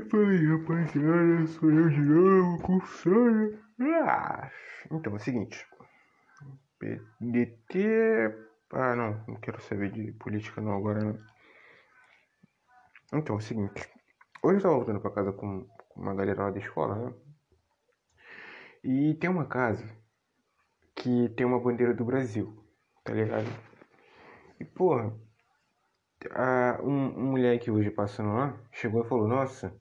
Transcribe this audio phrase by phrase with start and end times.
[0.00, 3.58] fala aí, rapaziada, sou eu de novo, com sono.
[3.80, 4.50] Ah,
[4.90, 5.66] então, é o seguinte.
[6.78, 8.34] PDT.
[8.72, 11.18] Ah, não, não quero saber de política não agora, não.
[13.12, 13.88] Então, é o seguinte.
[14.42, 17.14] Hoje eu tava voltando pra casa com uma galera lá da escola, né?
[18.82, 19.84] E tem uma casa
[20.94, 22.64] que tem uma bandeira do Brasil,
[23.04, 23.46] tá ligado?
[24.58, 25.14] E, porra,
[26.30, 29.74] a, um, um moleque hoje passando lá chegou e falou: Nossa,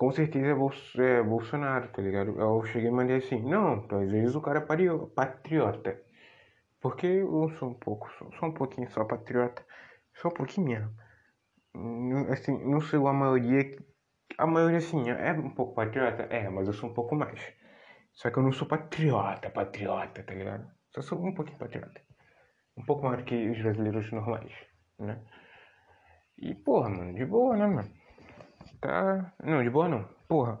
[0.00, 2.40] com certeza é, Bolso, é Bolsonaro, tá ligado?
[2.40, 6.00] Eu cheguei e mandei assim: Não, às vezes o cara é patriota.
[6.80, 9.62] Porque eu sou um pouco, sou, sou um pouquinho só patriota.
[10.14, 12.32] Só um pouquinho mesmo.
[12.32, 13.76] Assim, não sou a maioria.
[14.38, 16.22] A maioria, assim, é um pouco patriota?
[16.30, 17.38] É, mas eu sou um pouco mais.
[18.14, 20.66] Só que eu não sou patriota, patriota, tá ligado?
[20.94, 22.00] Só sou um pouquinho patriota.
[22.74, 24.52] Um pouco mais do que os brasileiros normais,
[24.98, 25.20] né?
[26.38, 27.99] E, porra, mano, de boa, né, mano?
[28.80, 29.32] Tá.
[29.42, 30.08] Não, de boa não.
[30.26, 30.58] Porra.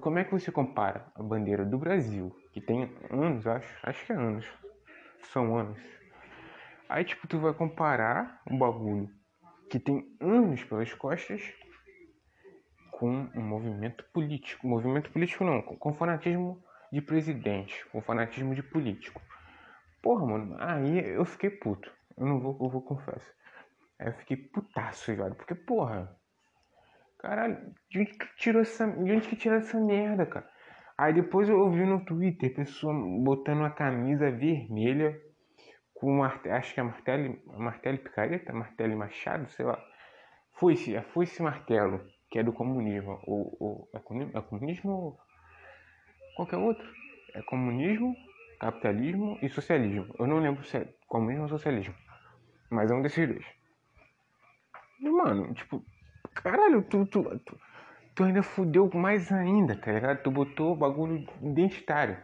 [0.00, 4.12] Como é que você compara a bandeira do Brasil, que tem anos, acho, acho que
[4.12, 4.46] é anos.
[5.32, 5.78] São anos.
[6.88, 9.08] Aí, tipo, tu vai comparar um bagulho
[9.70, 11.42] que tem anos pelas costas
[12.90, 14.66] com um movimento político.
[14.66, 19.22] Movimento político não, com fanatismo de presidente, com fanatismo de político.
[20.02, 21.90] Porra, mano, aí eu fiquei puto.
[22.16, 23.32] Eu não vou, eu vou confesso.
[23.98, 25.34] Aí eu fiquei putaço, velho.
[25.34, 26.19] Porque, porra.
[27.20, 28.86] Caralho, de onde que tirou essa.
[28.86, 30.48] De onde que tirou essa merda, cara?
[30.96, 35.18] Aí depois eu vi no Twitter pessoa botando uma camisa vermelha
[35.94, 39.78] com martelo, acho que é martelo, martelo picareta, martelo machado, sei lá.
[40.52, 43.20] Foi-se, foi esse martelo, que é do comunismo.
[43.26, 45.18] Ou, ou é, comunismo, é comunismo ou
[46.36, 46.86] qualquer outro?
[47.34, 48.14] É comunismo,
[48.58, 50.14] capitalismo e socialismo.
[50.18, 51.94] Eu não lembro se é comunismo ou socialismo.
[52.70, 53.46] Mas é um desses dois.
[55.00, 55.84] Mano, tipo,
[56.34, 57.60] caralho, tu, tu, tu,
[58.14, 60.22] tu ainda fudeu mais ainda, tá ligado?
[60.22, 62.22] Tu botou bagulho identitário.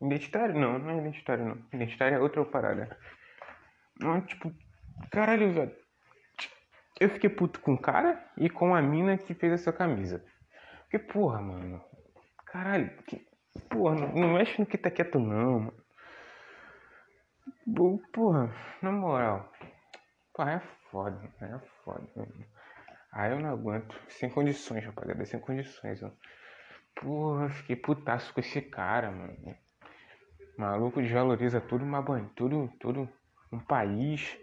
[0.00, 0.54] Identitário?
[0.54, 1.58] Não, não é identitário não.
[1.72, 2.98] Identitário é outra parada.
[3.98, 4.52] Não, tipo,
[5.10, 5.74] caralho, velho.
[7.00, 10.24] Eu fiquei puto com o cara e com a mina que fez essa camisa.
[10.82, 11.82] Porque, porra, mano.
[12.46, 13.26] Caralho, que,
[13.68, 15.74] porra, não, não mexe no que tá quieto não, mano.
[18.12, 19.52] Porra, na moral.
[20.32, 20.60] Porra, é
[20.90, 22.08] foda, é foda.
[22.14, 22.55] Mano.
[23.16, 23.98] Aí eu não aguento.
[24.10, 25.24] Sem condições, rapaziada.
[25.24, 26.14] Sem condições, mano.
[26.94, 29.56] Porra, fiquei putaço com esse cara, mano.
[30.58, 33.08] Maluco desvaloriza tudo uma bandeira, tudo, tudo
[33.50, 34.38] um país,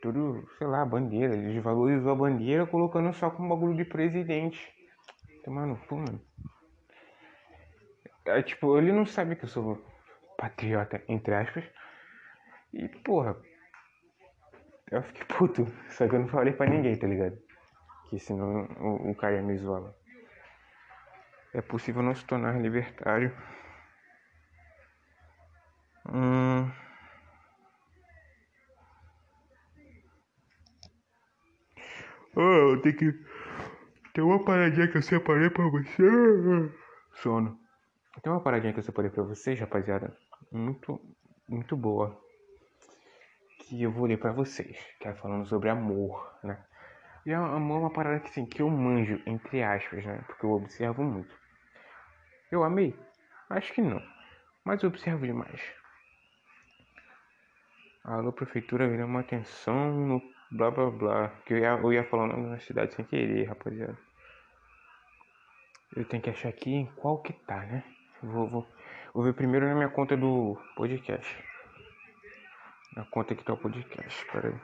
[0.00, 1.34] tudo, sei lá, bandeira.
[1.34, 4.58] Ele desvalorizou a bandeira colocando só como bagulho de presidente.
[5.46, 6.20] Mano, pô, mano.
[8.24, 9.84] É, tipo, ele não sabe que eu sou
[10.38, 11.64] patriota, entre aspas.
[12.72, 13.36] E, porra,
[14.90, 15.66] eu fiquei puto.
[15.90, 17.47] Só que eu não falei pra ninguém, tá ligado?
[18.08, 19.92] Que senão o, o cara ia me zoar.
[21.52, 23.34] É possível não se tornar libertário.
[26.10, 26.70] Hum.
[32.34, 33.12] Oh, tem que.
[34.14, 36.02] Tem uma paradinha que eu separei pra você.
[37.14, 37.58] Sono.
[38.22, 40.16] Tem uma paradinha que eu separei pra vocês, rapaziada.
[40.50, 41.00] Muito,
[41.48, 42.18] muito boa.
[43.60, 44.78] Que eu vou ler pra vocês.
[44.98, 46.64] Que é falando sobre amor, né?
[47.28, 50.24] E é uma parada que, assim, que eu manjo, entre aspas, né?
[50.26, 51.28] Porque eu observo muito.
[52.50, 52.98] Eu amei?
[53.50, 54.02] Acho que não.
[54.64, 55.60] Mas eu observo demais.
[58.02, 60.22] Alô, prefeitura, virou uma atenção no
[60.52, 61.28] blá blá blá.
[61.44, 63.98] Que eu ia, eu ia falar o nome da cidade sem querer, rapaziada.
[65.94, 67.84] Eu tenho que achar aqui em qual que tá, né?
[68.22, 68.66] Vou, vou,
[69.12, 71.44] vou ver primeiro na minha conta do podcast.
[72.96, 74.60] Na conta que tá o podcast, pera aí.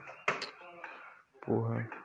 [1.45, 2.04] Porra.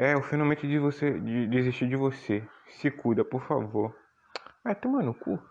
[0.00, 2.48] É, o finalmente de você de desistir de você.
[2.68, 3.92] Se cuida, por favor.
[4.62, 5.42] Vai tomar no cu.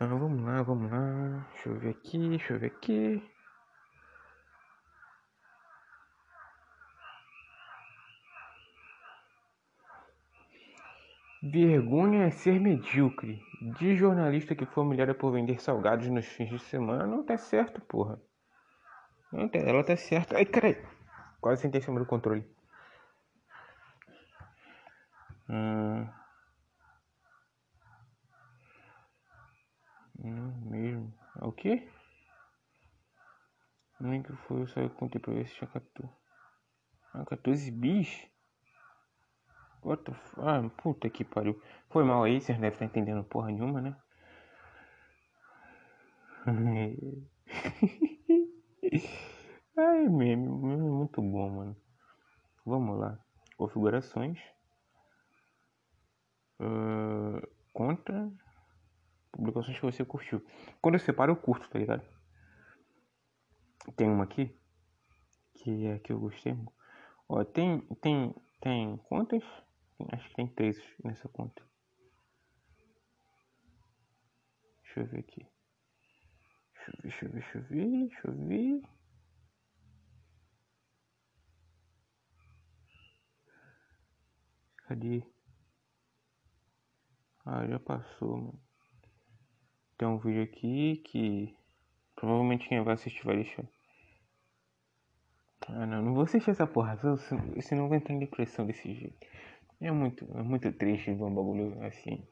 [0.00, 1.46] Ah, vamos lá, vamos lá.
[1.52, 3.22] Deixa eu ver aqui, deixa eu ver aqui.
[11.40, 13.40] Vergonha é ser medíocre.
[13.78, 17.06] De jornalista que foi humilhada por vender salgados nos fins de semana.
[17.06, 18.20] Não tá certo, porra.
[19.32, 20.36] Não tá, ela tá certa.
[20.36, 20.97] Ai, carai.
[21.40, 22.44] Quase sentei em cima do controle.
[25.48, 26.06] Hum.
[30.18, 31.12] Não mesmo.
[31.40, 31.88] É o quê?
[34.00, 36.12] Nem que foi, eu só contei pra ver se tinha 14.
[37.14, 38.26] Ah, 14 bis?
[39.82, 40.40] What the f...
[40.40, 41.60] Ah, puta que pariu.
[41.90, 43.96] Foi mal aí, vocês devem estar entendendo porra nenhuma, né?
[49.80, 51.76] Ai, meme, muito bom, mano.
[52.66, 53.16] Vamos lá.
[53.56, 54.36] Configurações.
[56.58, 57.40] Uh.
[59.30, 60.44] Publicações que você curtiu.
[60.82, 62.02] Quando eu separo, eu curto, tá ligado?
[63.96, 64.52] Tem uma aqui.
[65.54, 66.58] Que é que eu gostei.
[67.28, 67.80] Ó, tem.
[68.02, 68.34] Tem.
[68.60, 69.44] Tem quantas?
[70.10, 71.62] Acho que tem três nessa conta.
[74.82, 75.46] Deixa eu ver aqui.
[77.02, 78.97] Deixa eu ver, deixa eu ver, deixa eu ver.
[84.88, 85.22] Cadê?
[87.44, 88.60] Ah, já passou, mano.
[89.98, 91.54] Tem um vídeo aqui que
[92.16, 93.66] provavelmente quem vai assistir vai deixar.
[95.68, 96.98] Ah não, não vou assistir essa porra,
[97.60, 99.26] senão eu vou entrar em depressão desse jeito.
[99.78, 102.26] É muito, é muito triste ver um bagulho assim.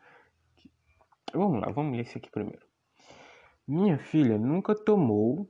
[1.34, 2.64] Vamos lá, vamos ler esse aqui primeiro.
[3.68, 5.46] Minha filha nunca tomou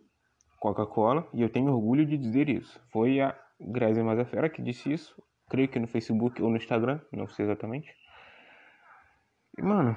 [0.59, 2.81] Coca-Cola e eu tenho orgulho de dizer isso.
[2.91, 5.23] Foi a Grazi Mazafera que disse isso.
[5.48, 7.94] Creio que no Facebook ou no Instagram, não sei exatamente.
[9.56, 9.96] E, mano,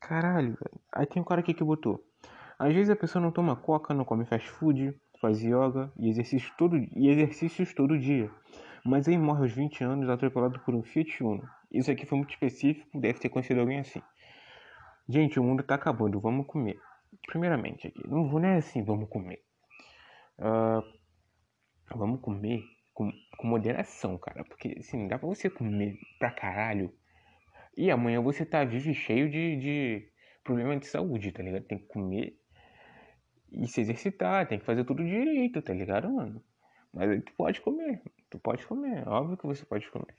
[0.00, 0.58] caralho,
[0.92, 2.04] aí tem um cara aqui que botou.
[2.58, 6.52] Às vezes a pessoa não toma coca, não come fast food, faz yoga e exercícios
[6.56, 8.30] todo, e exercícios todo dia.
[8.84, 11.48] Mas aí morre aos 20 anos atropelado por um Fiat Uno.
[11.70, 14.02] Isso aqui foi muito específico, deve ter conhecido alguém assim.
[15.08, 16.78] Gente, o mundo tá acabando, vamos comer.
[17.26, 19.42] Primeiramente aqui, não vou nem assim, vamos comer.
[20.38, 20.82] Uh,
[21.96, 22.62] vamos comer
[22.98, 24.42] com, com moderação, cara.
[24.44, 26.92] Porque assim, não dá pra você comer pra caralho.
[27.76, 30.12] E amanhã você tá vivo e cheio de, de
[30.42, 31.62] problema de saúde, tá ligado?
[31.62, 32.36] Tem que comer
[33.52, 36.42] e se exercitar, tem que fazer tudo direito, tá ligado, mano?
[36.92, 40.14] Mas tu pode comer, tu pode comer, óbvio que você pode comer.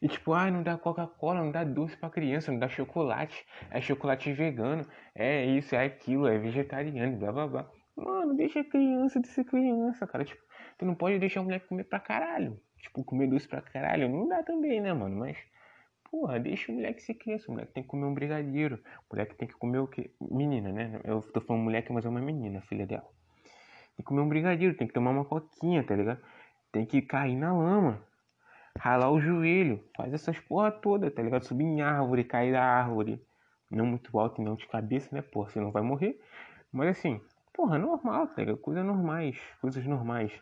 [0.00, 3.80] E tipo, ah, não dá Coca-Cola, não dá doce pra criança, não dá chocolate, é
[3.80, 7.70] chocolate vegano, é isso, é aquilo, é vegetariano, blá blá blá.
[7.96, 10.24] Mano, deixa a criança de ser criança, cara.
[10.24, 10.42] Tipo,
[10.78, 12.60] tu não pode deixar o moleque comer pra caralho.
[12.78, 14.08] Tipo, comer doce pra caralho.
[14.08, 15.16] Não dá também, né, mano?
[15.16, 15.38] Mas,
[16.10, 17.46] porra, deixa o moleque ser criança.
[17.48, 18.78] O moleque tem que comer um brigadeiro.
[19.08, 20.10] O moleque tem que comer o quê?
[20.20, 21.00] Menina, né?
[21.04, 23.08] Eu tô falando moleque, mas é uma menina, filha dela.
[23.96, 26.20] Tem que comer um brigadeiro, tem que tomar uma coquinha, tá ligado?
[26.70, 28.02] Tem que cair na lama.
[28.78, 29.82] Ralar o joelho.
[29.96, 31.44] Faz essas porra toda, tá ligado?
[31.44, 33.24] Subir em árvore, cair da árvore.
[33.70, 35.50] Não muito alto e não de cabeça, né, porra?
[35.50, 36.20] Você não vai morrer.
[36.72, 37.20] Mas assim,
[37.54, 40.32] Porra, normal, tá coisas normais, coisas normais.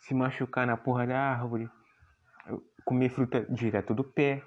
[0.00, 1.68] Se machucar na porra da árvore,
[2.84, 4.42] comer fruta direto do pé,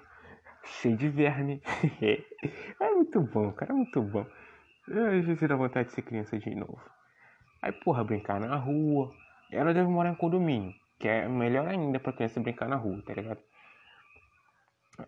[0.64, 1.60] cheio de verme.
[2.80, 4.24] é muito bom, cara, é muito bom.
[4.88, 6.80] Às vezes dá vontade de ser criança de novo.
[7.60, 9.12] Aí, porra, brincar na rua.
[9.50, 13.14] Ela deve morar em condomínio, que é melhor ainda pra criança brincar na rua, tá
[13.14, 13.40] ligado?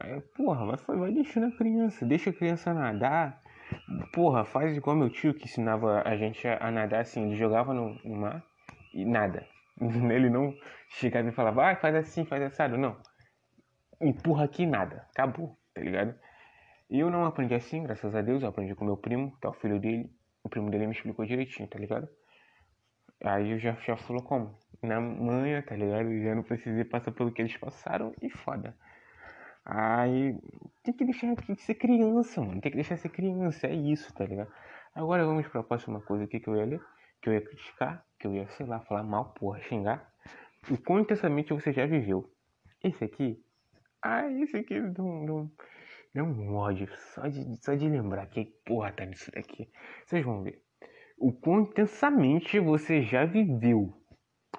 [0.00, 3.40] Aí, porra, vai, vai deixando a criança, deixa a criança nadar,
[4.12, 7.26] Porra, faz igual meu tio que ensinava a gente a nadar assim.
[7.26, 8.44] Ele jogava no, mar
[8.93, 9.46] e nada.
[9.81, 10.55] Ele não
[10.88, 12.76] chegava e falava, ah, faz assim, faz assado.
[12.76, 12.96] Não.
[14.00, 15.06] Empurra aqui nada.
[15.11, 16.14] Acabou, tá ligado?
[16.90, 18.43] Eu não aprendi assim, graças a Deus.
[18.43, 20.11] Eu aprendi com meu primo, que é o filho dele.
[20.43, 22.08] O primo dele me explicou direitinho, tá ligado?
[23.25, 24.58] Aí eu já, já falou como?
[24.82, 26.11] Na manhã, tá ligado?
[26.11, 28.76] Eu já não precisei passar pelo que eles passaram e foda.
[29.64, 30.38] Aí
[30.82, 32.61] tem que deixar de ser criança, mano.
[32.61, 34.52] Tem que deixar de ser criança, é isso, tá ligado?
[34.94, 36.81] Agora vamos pra próxima coisa aqui que eu ia ler,
[37.22, 40.12] que eu ia criticar, que eu ia, sei lá, falar mal, porra, xingar.
[40.70, 42.31] O quão intensamente você já viveu.
[42.82, 43.42] Esse aqui,
[44.02, 45.52] ah, esse aqui não, não,
[46.14, 49.71] não um ódio, só de, só de lembrar que porra tá nisso daqui.
[50.04, 50.62] Vocês vão ver.
[51.16, 53.92] O quão intensamente você já viveu.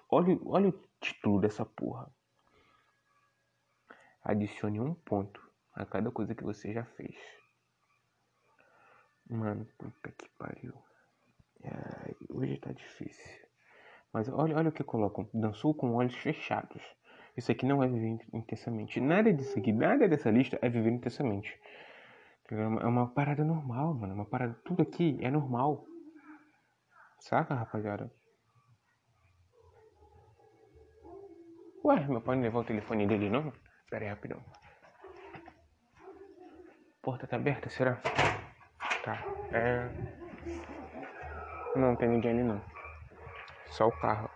[0.09, 2.11] Olha, olha o título dessa porra.
[4.25, 5.39] Adicione um ponto
[5.75, 7.15] a cada coisa que você já fez.
[9.29, 10.73] Mano, puta que pariu.
[11.63, 13.45] Ai, hoje tá difícil.
[14.11, 15.29] Mas olha, olha o que colocam.
[15.31, 16.81] Dançou com olhos fechados.
[17.37, 18.99] Isso aqui não é viver intensamente.
[18.99, 21.59] Nada disso aqui, nada dessa lista é viver intensamente.
[22.49, 24.13] É uma, é uma parada normal, mano.
[24.13, 24.55] É uma parada.
[24.65, 25.85] Tudo aqui é normal.
[27.19, 28.11] Saca, rapaziada?
[31.83, 33.53] Ué, meu pai não levou o telefone dele, não?
[33.89, 34.39] Pera aí, rapidão.
[37.01, 38.01] Porta tá aberta, será?
[39.03, 39.23] Tá.
[39.51, 39.87] É.
[41.75, 42.61] Não tem ninguém ali não.
[43.67, 44.29] Só o carro.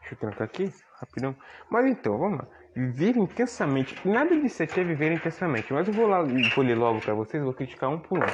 [0.00, 1.34] Deixa eu trancar aqui, rapidão.
[1.68, 2.46] Mas então, vamos lá.
[2.76, 4.06] Viver intensamente.
[4.06, 5.72] Nada disso aqui é viver intensamente.
[5.72, 8.26] Mas eu vou lá, vou ler logo pra vocês, vou criticar um por um.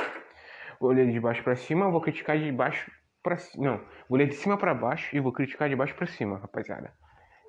[0.79, 2.91] Vou ler de baixo pra cima, vou criticar de baixo
[3.23, 3.65] pra cima.
[3.65, 6.93] Não, vou ler de cima pra baixo e vou criticar de baixo pra cima, rapaziada.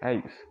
[0.02, 0.51] É isso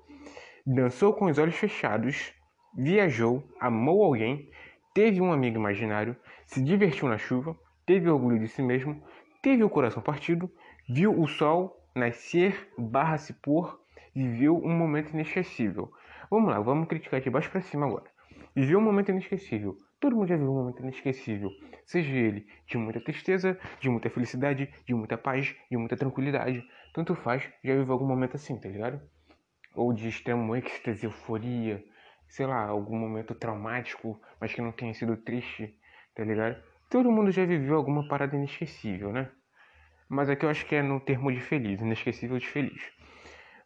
[0.66, 2.32] dançou com os olhos fechados,
[2.76, 4.50] viajou, amou alguém,
[4.94, 9.02] teve um amigo imaginário, se divertiu na chuva, teve orgulho de si mesmo,
[9.42, 10.50] teve o coração partido,
[10.88, 13.80] viu o sol nascer barra se pôr
[14.14, 15.90] viveu um momento inesquecível.
[16.30, 18.04] Vamos lá, vamos criticar de baixo para cima agora.
[18.54, 19.76] Viveu um momento inesquecível.
[20.00, 21.50] Todo mundo já viveu um momento inesquecível.
[21.84, 26.64] Seja ele de muita tristeza, de muita felicidade, de muita paz, de muita tranquilidade.
[26.92, 29.00] Tanto faz, já viveu algum momento assim, tá ligado?
[29.80, 31.82] Ou de extremo êxtase, euforia,
[32.28, 35.74] sei lá, algum momento traumático, mas que não tenha sido triste,
[36.14, 36.62] tá ligado?
[36.90, 39.30] Todo mundo já viveu alguma parada inesquecível, né?
[40.06, 42.92] Mas aqui eu acho que é no termo de feliz, inesquecível de feliz.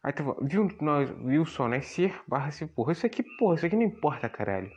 [0.01, 1.67] Aí tu viu, nós, viu só?
[1.81, 2.93] Ser barra se porra.
[2.93, 4.71] Isso aqui, porra, isso aqui não importa, caralho.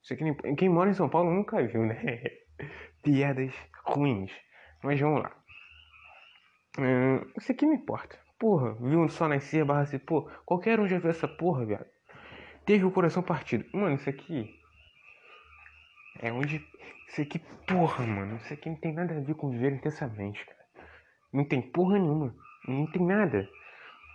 [0.00, 1.96] Isso aqui não, Quem mora em São Paulo nunca viu, né?
[3.02, 4.30] Piadas ruins.
[4.84, 5.32] Mas vamos lá.
[6.78, 8.16] Hum, isso aqui não importa.
[8.40, 10.32] Porra, viu só nascer barra se porra.
[10.46, 11.86] Qualquer um já viu essa porra, viado.
[12.64, 13.66] Teve o coração partido.
[13.70, 14.58] Mano, isso aqui.
[16.18, 16.66] É onde.
[17.06, 18.36] Isso aqui, porra, mano.
[18.36, 20.58] Isso aqui não tem nada a ver com viver intensamente, cara.
[21.30, 22.34] Não tem porra nenhuma.
[22.66, 23.46] Não tem nada.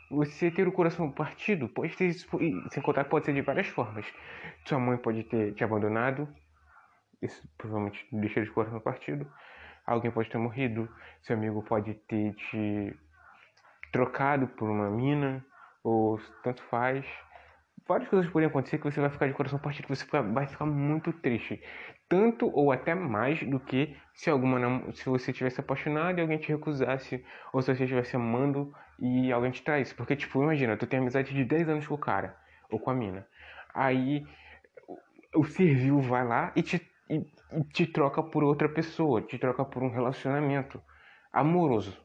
[0.09, 4.05] Você ter o coração partido pode ter sem contar pode ser de várias formas.
[4.65, 6.27] Sua mãe pode ter te abandonado,
[7.21, 9.27] isso provavelmente deixa de coração partido.
[9.85, 10.87] Alguém pode ter morrido,
[11.21, 12.95] seu amigo pode ter te
[13.95, 15.45] trocado por uma mina,
[15.81, 17.05] ou tanto faz
[17.87, 21.13] várias coisas podem acontecer que você vai ficar de coração partido, você vai ficar muito
[21.13, 21.61] triste.
[22.09, 26.49] Tanto ou até mais do que se alguma se você tivesse apaixonado e alguém te
[26.49, 27.23] recusasse,
[27.53, 29.93] ou se você estivesse amando e alguém te traísse.
[29.93, 32.35] Porque, tipo, imagina, tu tem amizade de 10 anos com o cara,
[32.69, 33.25] ou com a mina.
[33.73, 34.25] Aí
[35.35, 39.63] o servil vai lá e te, e, e te troca por outra pessoa, te troca
[39.63, 40.81] por um relacionamento
[41.31, 41.97] amoroso.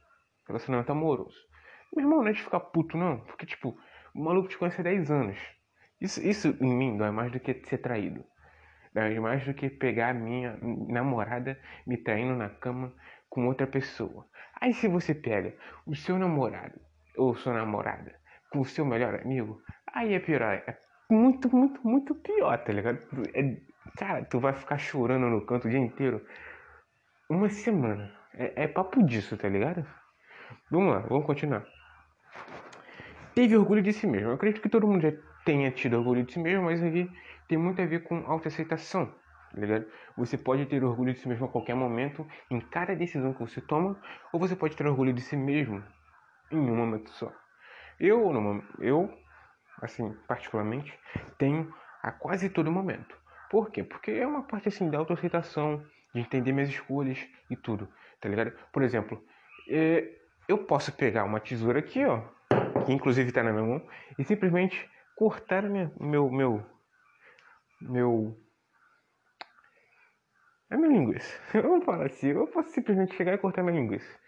[0.47, 1.50] Relacionamento amoroso.
[1.95, 3.21] Meu irmão, não é de ficar puto, não.
[3.21, 3.77] Porque, tipo,
[4.15, 5.39] o maluco te conhece há 10 anos.
[6.01, 8.25] Isso, isso em mim dói mais do que ser traído.
[8.95, 12.95] Dói mais do que pegar a minha namorada me traindo na cama
[13.29, 14.27] com outra pessoa.
[14.61, 15.55] Aí se você pega
[15.87, 16.81] o seu namorado
[17.17, 18.19] ou sua namorada
[18.51, 20.43] com o seu melhor amigo, aí é pior.
[20.43, 20.79] É
[21.11, 22.99] muito, muito, muito pior, tá ligado?
[23.35, 23.57] É,
[23.97, 26.25] cara, tu vai ficar chorando no canto o dia inteiro.
[27.29, 28.13] Uma semana.
[28.35, 29.87] É, é papo disso, tá ligado?
[30.71, 31.65] Vamos lá, vamos continuar.
[33.41, 34.29] Teve orgulho de si mesmo.
[34.29, 35.13] Eu acredito que todo mundo já
[35.47, 37.11] tenha tido orgulho de si mesmo, mas aqui
[37.49, 39.85] tem muito a ver com autoaceitação, tá?
[40.15, 43.63] Você pode ter orgulho de si mesmo a qualquer momento, em cada decisão que você
[43.63, 43.99] toma,
[44.31, 45.83] ou você pode ter orgulho de si mesmo
[46.51, 47.33] em um momento só.
[47.99, 48.31] Eu,
[48.79, 49.11] eu
[49.81, 50.93] assim, particularmente,
[51.39, 53.17] tenho a quase todo momento.
[53.51, 53.83] Por quê?
[53.83, 55.83] Porque é uma parte assim da autoaceitação,
[56.15, 57.89] de entender minhas escolhas e tudo,
[58.21, 58.53] tá ligado?
[58.71, 59.25] Por exemplo,
[59.67, 60.07] é,
[60.47, 62.39] eu posso pegar uma tesoura aqui, ó,
[62.85, 66.65] que inclusive está na minha mão, e simplesmente cortar minha, meu, meu,
[67.81, 68.37] meu,
[70.71, 71.39] a minha linguiça.
[71.53, 74.19] Vamos falar assim, eu posso simplesmente chegar e cortar minha linguiça.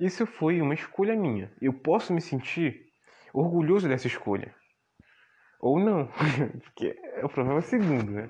[0.00, 1.52] Isso foi uma escolha minha.
[1.60, 2.86] Eu posso me sentir
[3.32, 4.54] orgulhoso dessa escolha.
[5.60, 6.08] Ou não,
[6.64, 8.28] porque é o problema é segundo, né?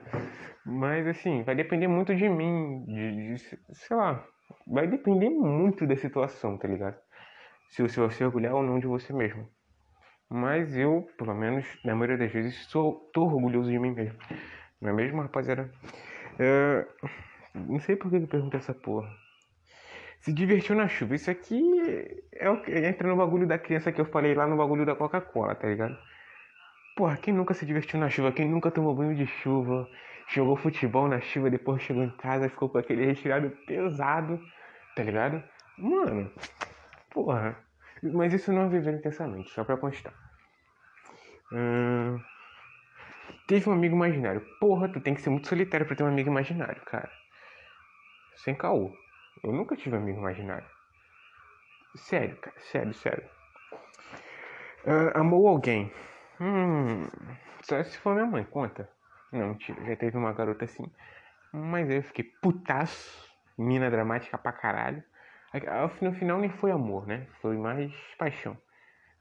[0.64, 4.24] Mas assim, vai depender muito de mim, de, de, sei lá,
[4.66, 6.96] vai depender muito da situação, tá ligado?
[7.72, 9.48] Se você vai se orgulhar ou não de você mesmo.
[10.28, 14.18] Mas eu, pelo menos, na maioria das vezes, sou, tô orgulhoso de mim mesmo.
[14.78, 15.72] Não é mesmo, rapaziada?
[16.38, 16.86] É...
[17.54, 19.10] Não sei por que eu pergunto essa porra.
[20.20, 21.14] Se divertiu na chuva.
[21.14, 21.62] Isso aqui
[22.32, 24.94] é o que entra no bagulho da criança que eu falei lá no bagulho da
[24.94, 25.96] Coca-Cola, tá ligado?
[26.94, 28.32] Porra, quem nunca se divertiu na chuva?
[28.32, 29.88] Quem nunca tomou banho de chuva?
[30.28, 34.38] Jogou futebol na chuva, depois chegou em casa, ficou com aquele resfriado pesado,
[34.94, 35.42] tá ligado?
[35.78, 36.30] Mano,
[37.12, 37.56] porra.
[38.02, 40.12] Mas isso não é viver intensamente, só pra constar.
[41.52, 42.20] Hum...
[43.46, 44.40] Teve um amigo imaginário.
[44.58, 47.10] Porra, tu tem que ser muito solitário pra ter um amigo imaginário, cara.
[48.36, 48.96] Sem caô.
[49.42, 50.66] Eu nunca tive um amigo imaginário.
[51.96, 52.56] Sério, cara.
[52.60, 53.24] Sério, sério.
[54.84, 55.92] Uh, amou alguém.
[56.40, 57.06] Hum.
[57.62, 58.88] Só se for minha mãe, conta.
[59.30, 59.84] Não, mentira.
[59.84, 60.90] Já teve uma garota assim.
[61.52, 63.30] Mas eu fiquei putaço.
[63.58, 65.04] Mina dramática pra caralho.
[66.00, 67.26] No final nem foi amor, né?
[67.40, 68.56] Foi mais paixão.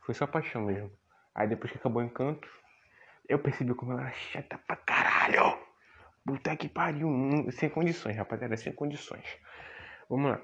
[0.05, 0.91] Foi só paixão mesmo.
[1.35, 2.47] Aí depois que acabou o encanto,
[3.27, 5.57] eu percebi como ela era chata pra caralho.
[6.25, 7.09] Puta que pariu.
[7.51, 8.55] Sem condições, rapaziada.
[8.55, 9.25] Sem condições.
[10.09, 10.41] Vamos lá.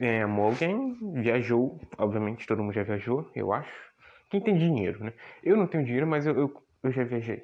[0.00, 1.80] É, alguém, viajou.
[1.98, 3.90] Obviamente todo mundo já viajou, eu acho.
[4.30, 5.12] Quem tem dinheiro, né?
[5.42, 7.42] Eu não tenho dinheiro, mas eu, eu, eu já viajei.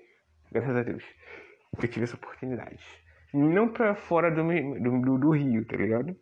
[0.53, 1.05] Graças a Deus.
[1.77, 2.83] Eu tive essa oportunidade.
[3.35, 4.43] Não pra fora do,
[4.81, 6.17] do, do Rio, tá ligado?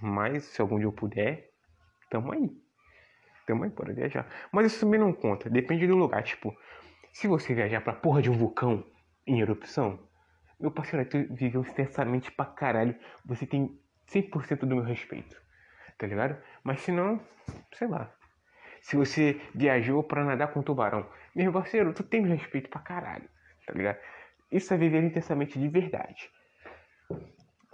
[0.00, 1.50] Mas se algum dia eu puder,
[2.10, 2.50] tamo aí.
[3.46, 4.28] Tamo aí, bora viajar.
[4.52, 6.22] Mas isso também não conta, depende do lugar.
[6.22, 6.54] Tipo,
[7.12, 8.84] se você viajar pra porra de um vulcão
[9.26, 9.98] em erupção,
[10.60, 12.94] meu parceiro, tu viveu intensamente pra caralho.
[13.24, 13.78] Você tem
[14.08, 15.40] 100% do meu respeito.
[15.96, 16.36] Tá ligado?
[16.62, 17.20] Mas se não,
[17.74, 18.12] sei lá.
[18.80, 21.08] se você viajou para nadar com um tubarão.
[21.34, 23.28] Meu parceiro, tu tem respeito pra caralho,
[23.66, 23.98] tá ligado?
[24.50, 26.30] Isso é viver intensamente de verdade.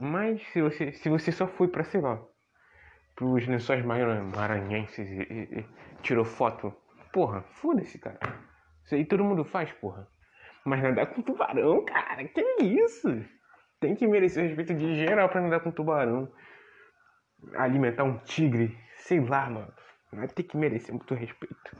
[0.00, 2.20] Mas se você, se você só foi pra, sei lá,
[3.14, 5.66] pros lençóis maranhenses e, e, e
[6.02, 6.74] tirou foto,
[7.12, 8.18] porra, foda-se, cara.
[8.84, 10.08] Isso aí todo mundo faz, porra.
[10.64, 13.24] Mas nadar com tubarão, cara, que isso?
[13.80, 16.30] Tem que merecer respeito de geral pra nadar com tubarão.
[17.56, 19.72] Alimentar um tigre, sei lá, mano.
[20.12, 21.76] Vai ter que merecer muito respeito.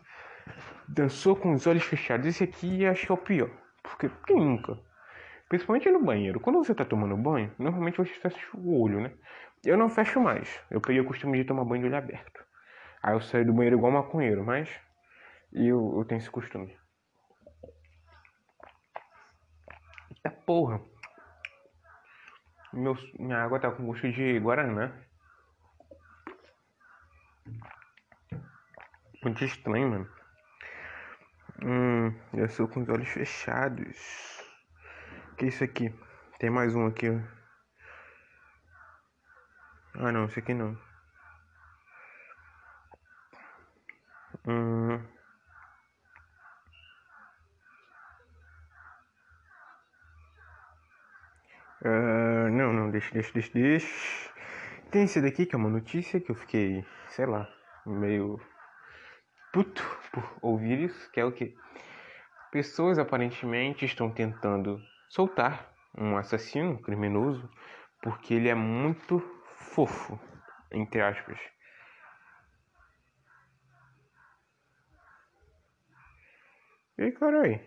[0.89, 2.27] Dançou com os olhos fechados.
[2.27, 3.51] Esse aqui acho que é o pior.
[3.83, 4.79] Porque quem nunca?
[5.49, 6.41] Principalmente no banheiro.
[6.41, 9.13] Quando você tá tomando banho, normalmente você fecha o olho, né?
[9.65, 10.61] Eu não fecho mais.
[10.71, 12.45] Eu peguei o costume de tomar banho de olho aberto.
[13.03, 14.69] Aí eu saio do banheiro igual maconheiro, mas
[15.53, 16.77] eu, eu tenho esse costume.
[20.11, 20.81] Eita porra.
[22.73, 24.93] Meu, minha água tá com gosto de Guaraná.
[29.23, 30.09] Muito estranho, mano.
[31.63, 34.34] Hum, eu sou com os olhos fechados.
[35.37, 35.93] Que isso aqui?
[36.39, 37.19] Tem mais um aqui, ó.
[39.97, 40.79] Ah, não, esse aqui não.
[44.47, 44.97] Hum.
[51.85, 54.31] Uh, não, não, deixa, deixa, deixa, deixa.
[54.91, 57.49] Tem esse daqui que é uma notícia que eu fiquei, sei lá,
[57.85, 58.41] meio
[59.53, 61.57] puto por ouvir isso, que é o que?
[62.53, 64.81] Pessoas aparentemente estão tentando
[65.15, 67.49] soltar um assassino, criminoso,
[68.03, 69.21] porque ele é muito
[69.75, 70.19] fofo,
[70.73, 71.39] entre aspas.
[76.99, 77.65] E carai?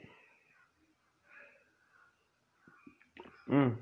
[3.48, 3.78] Hum.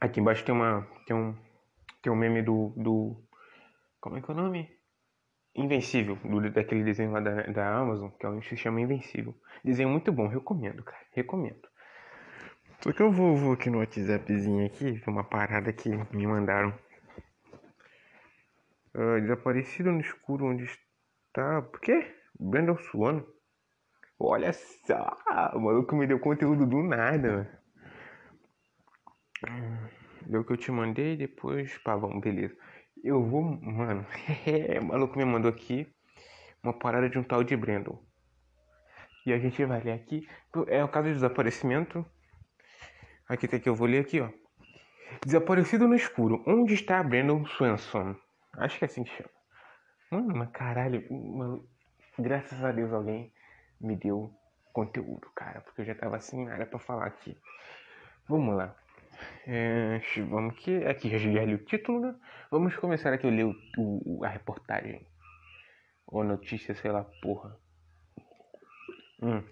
[0.00, 0.86] Aqui embaixo tem uma.
[1.06, 1.34] Tem um.
[2.02, 2.74] Tem um meme do.
[2.76, 3.26] do
[4.00, 4.77] como é que é o nome?
[5.54, 9.34] Invencível, do, daquele desenho lá da, da Amazon, que é um que se chama Invencível.
[9.64, 11.04] Desenho muito bom, recomendo, cara.
[11.12, 11.68] Recomendo.
[12.80, 16.72] Só que eu vou, vou aqui no WhatsAppzinho aqui, uma parada que me mandaram.
[18.94, 21.62] Uh, desaparecido no escuro onde está.
[21.62, 22.14] Por quê?
[22.38, 23.26] Brandon Suano.
[24.20, 25.16] Olha só,
[25.54, 27.60] o maluco me deu conteúdo do nada.
[30.26, 32.56] Deu o que eu te mandei, depois, pá, vamos, beleza.
[33.04, 34.06] Eu vou, mano,
[34.80, 35.86] o maluco me mandou aqui
[36.62, 37.98] uma parada de um tal de Brandon.
[39.24, 40.26] E a gente vai ler aqui.
[40.68, 42.04] É o caso de desaparecimento.
[43.28, 44.30] Aqui tem que eu vou ler aqui, ó.
[45.24, 46.42] Desaparecido no escuro.
[46.46, 48.16] Onde está Brandon Swanson?
[48.54, 49.30] Acho que é assim que chama.
[50.10, 51.68] Mano, mas caralho, mano,
[52.18, 53.30] graças a Deus alguém
[53.78, 54.32] me deu
[54.72, 57.36] conteúdo, cara, porque eu já tava sem nada para falar aqui.
[58.26, 58.74] Vamos lá.
[59.46, 62.14] É, vamos que aqui já li o título, né?
[62.50, 65.06] Vamos começar aqui a ler o, o, a reportagem
[66.06, 67.56] ou notícia, sei lá, porra.
[69.22, 69.42] Hum.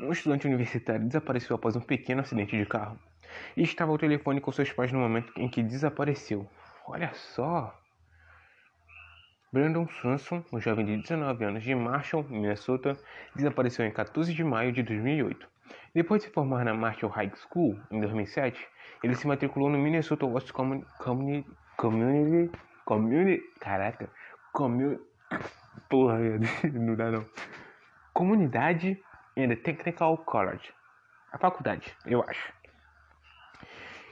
[0.00, 2.98] Um estudante universitário desapareceu após um pequeno acidente de carro
[3.56, 6.48] e estava ao telefone com seus pais no momento em que desapareceu.
[6.86, 7.76] Olha só!
[9.52, 12.96] Brandon Swanson, um jovem de 19 anos de Marshall, Minnesota,
[13.34, 15.48] desapareceu em 14 de maio de 2008.
[15.94, 18.66] Depois de se formar na Marshall High School em 2007,
[19.02, 22.50] ele se matriculou no Minnesota West Community Community
[22.84, 24.10] Community caraca,
[24.52, 25.02] community
[25.88, 26.18] porra,
[26.72, 27.24] não dá não.
[28.12, 29.00] Comunidade
[29.36, 30.72] and Technical College,
[31.32, 32.52] a faculdade, eu acho.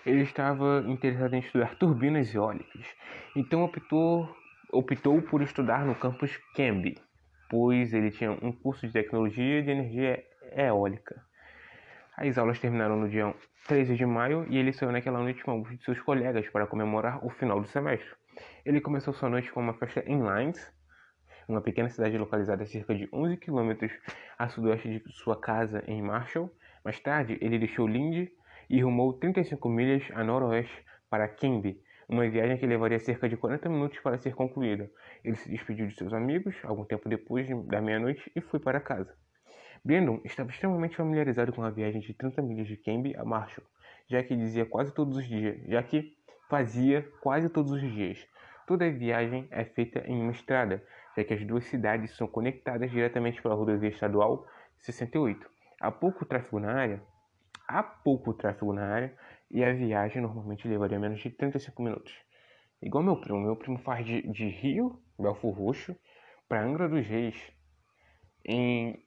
[0.06, 2.86] Ele estava interessado em estudar turbinas eólicas,
[3.36, 4.34] então optou
[4.72, 6.96] optou por estudar no campus Cambly,
[7.50, 11.27] pois ele tinha um curso de tecnologia de energia eólica.
[12.20, 13.32] As aulas terminaram no dia
[13.68, 17.24] 13 de maio e ele saiu naquela noite com alguns de seus colegas para comemorar
[17.24, 18.08] o final do semestre.
[18.64, 20.58] Ele começou sua noite com uma festa em Lines,
[21.48, 23.92] uma pequena cidade localizada a cerca de 11 quilômetros
[24.36, 26.50] a sudoeste de sua casa em Marshall.
[26.84, 28.32] Mais tarde, ele deixou Lindy
[28.68, 33.68] e rumou 35 milhas a noroeste para Kimby, uma viagem que levaria cerca de 40
[33.68, 34.90] minutos para ser concluída.
[35.22, 39.16] Ele se despediu de seus amigos algum tempo depois da meia-noite e foi para casa.
[39.84, 43.66] Brandon estava extremamente familiarizado com a viagem de 30 milhas de Cambly a Marshall,
[44.06, 46.16] já que dizia quase todos os dias, já que
[46.48, 48.26] fazia quase todos os dias.
[48.66, 50.82] Toda a viagem é feita em uma estrada,
[51.16, 54.46] já que as duas cidades são conectadas diretamente pela rodovia estadual
[54.78, 55.48] 68.
[55.80, 57.02] Há pouco tráfego na área,
[57.66, 59.14] há pouco tráfego na área
[59.50, 62.14] e a viagem normalmente levaria menos de 35 minutos.
[62.82, 65.96] Igual meu primo, meu primo faz de, de Rio, Belfor Roxo,
[66.48, 67.36] para Angra dos Reis
[68.44, 69.02] em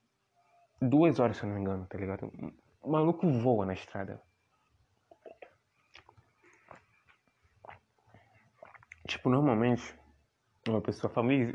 [0.82, 2.32] duas horas, se eu não me engano, tá ligado?
[2.82, 4.22] O maluco voa na estrada.
[9.08, 9.96] Tipo, normalmente,
[10.68, 11.12] uma pessoa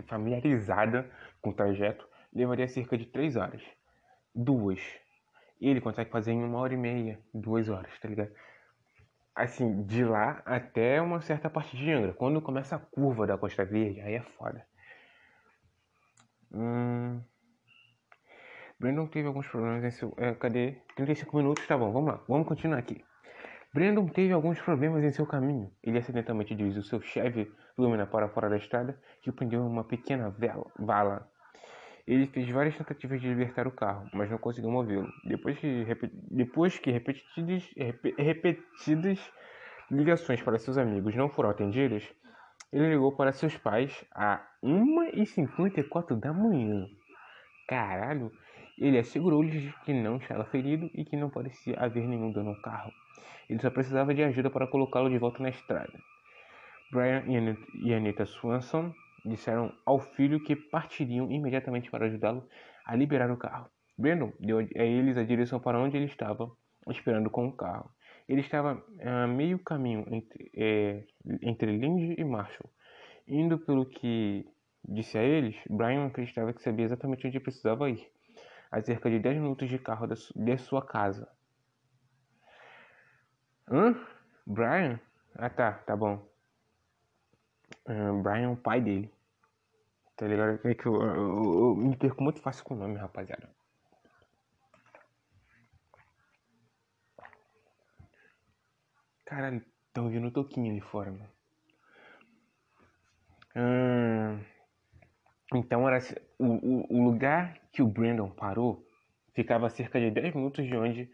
[0.07, 1.11] familiarizada
[1.41, 3.63] com o trajeto, levaria cerca de 3 horas.
[4.35, 4.81] Duas.
[5.61, 8.33] Ele consegue fazer em uma hora e meia, duas horas, tá ligado?
[9.35, 12.13] Assim, de lá até uma certa parte de Angra.
[12.13, 14.67] Quando começa a curva da Costa Verde, aí é foda.
[16.53, 17.23] Hum...
[18.79, 20.13] Brandon teve alguns problemas em seu.
[20.19, 20.77] É, cadê?
[20.97, 23.03] 35 minutos, tá bom, vamos lá, vamos continuar aqui.
[23.73, 25.71] Brandon teve alguns problemas em seu caminho.
[25.83, 30.67] Ele acidentalmente dirigiu seu Chevy Lumina para fora da estrada, o prendeu uma pequena vela,
[30.79, 31.29] vala.
[32.07, 35.09] Ele fez várias tentativas de libertar o carro, mas não conseguiu movê-lo.
[35.25, 35.85] Depois que,
[36.31, 39.19] depois que repetidas, rep repetidas
[39.91, 42.05] ligações para seus amigos não foram atendidas,
[42.73, 46.87] ele ligou para seus pais a 1h54 da manhã.
[47.69, 48.31] Caralho!
[48.79, 52.93] Ele assegurou-lhes que não estava ferido e que não parecia haver nenhum dano ao carro.
[53.49, 55.99] Ele só precisava de ajuda para colocá-lo de volta na estrada.
[56.93, 57.25] Brian
[57.83, 58.93] e Anita Swanson
[59.25, 62.47] disseram ao filho que partiriam imediatamente para ajudá-lo
[62.85, 63.69] a liberar o carro.
[63.99, 66.51] Brandon deu a eles a direção para onde ele estava
[66.91, 67.91] esperando com o carro.
[68.29, 71.05] Ele estava a meio caminho entre, é,
[71.43, 72.71] entre Lindy e Marshall.
[73.27, 74.45] Indo pelo que
[74.85, 78.07] disse a eles, Brian acreditava que sabia exatamente onde precisava ir
[78.71, 81.29] a cerca de 10 minutos de carro de sua casa.
[83.69, 83.95] Hã?
[84.47, 85.01] Brian?
[85.35, 86.27] Ah tá, tá bom.
[87.89, 89.13] Uh, Brian é o pai dele.
[90.17, 90.61] Tá ligado?
[90.67, 93.51] É que eu, eu, eu, eu, me perco muito fácil com o nome, rapaziada.
[99.25, 101.29] Caralho, tá ouvindo o toquinho ali fora, mano.
[103.57, 104.45] Hum...
[105.55, 106.01] Então era
[106.39, 108.85] o, o, lugar que o Brandon parou
[109.35, 111.11] ficava a cerca de 10 minutos de onde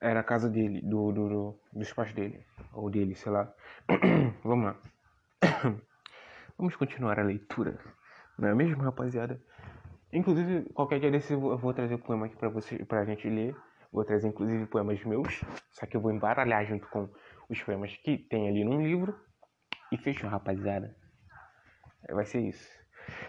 [0.00, 3.52] era a casa dele, do, do, do dos pais dele, ou dele, sei lá.
[4.44, 4.76] Vamos lá.
[6.56, 7.78] Vamos continuar a leitura,
[8.38, 9.40] não é mesmo, rapaziada?
[10.12, 13.54] Inclusive, qualquer dia desse eu vou trazer o poema aqui pra, você, pra gente ler.
[13.92, 15.42] Vou trazer, inclusive, poemas meus.
[15.70, 17.08] Só que eu vou embaralhar junto com
[17.48, 19.18] os poemas que tem ali num livro.
[19.92, 20.94] E fechou, rapaziada.
[22.10, 22.77] Vai ser isso.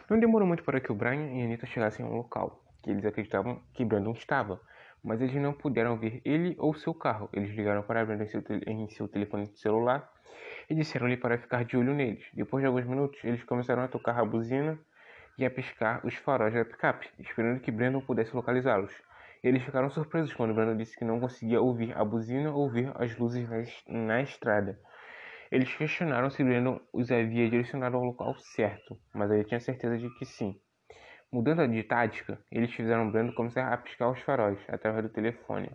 [0.09, 3.61] Não demorou muito para que o Brian e Anita chegassem ao local que eles acreditavam
[3.73, 4.59] que Brandon estava,
[5.03, 7.29] mas eles não puderam ver ele ou seu carro.
[7.31, 10.09] Eles ligaram para Brandon em seu, em seu telefone celular
[10.69, 12.25] e disseram-lhe para ficar de olho neles.
[12.33, 14.79] Depois de alguns minutos, eles começaram a tocar a buzina
[15.37, 18.93] e a piscar os faróis da picape, esperando que Brandon pudesse localizá-los.
[19.43, 23.15] Eles ficaram surpresos quando Brandon disse que não conseguia ouvir a buzina ou ver as
[23.17, 24.79] luzes na, na estrada.
[25.51, 30.07] Eles questionaram se Brandon os havia direcionado ao local certo, mas ele tinha certeza de
[30.15, 30.55] que sim.
[31.31, 35.71] Mudando de tática, eles fizeram Brandon começar a piscar os faróis através do telefone.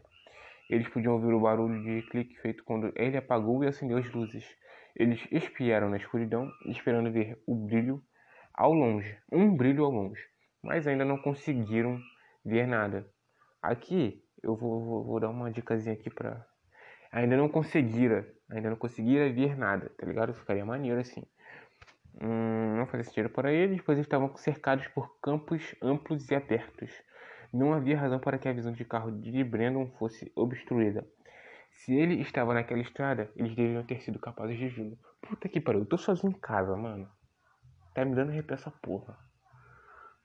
[0.70, 4.44] Eles podiam ouvir o barulho de clique feito quando ele apagou e acendeu as luzes.
[4.96, 8.00] Eles espiaram na escuridão, esperando ver o brilho
[8.54, 10.22] ao longe, um brilho ao longe,
[10.62, 11.98] mas ainda não conseguiram
[12.44, 13.04] ver nada.
[13.60, 16.46] Aqui eu vou, vou, vou dar uma dicasinha aqui pra
[17.14, 20.34] ainda não conseguira, ainda não conseguira ver nada, tá ligado?
[20.34, 21.22] Ficaria maneiro assim.
[22.20, 26.90] Hum, não fazia sentido para eles, pois eles estavam cercados por campos amplos e abertos.
[27.52, 31.06] Não havia razão para que a visão de carro de Brandon fosse obstruída.
[31.70, 34.98] Se ele estava naquela estrada, eles deveriam ter sido capazes de vê-lo.
[35.22, 37.08] Puta que pariu, eu tô sozinho em casa, mano.
[37.94, 39.16] Tá me dando arrepio essa porra.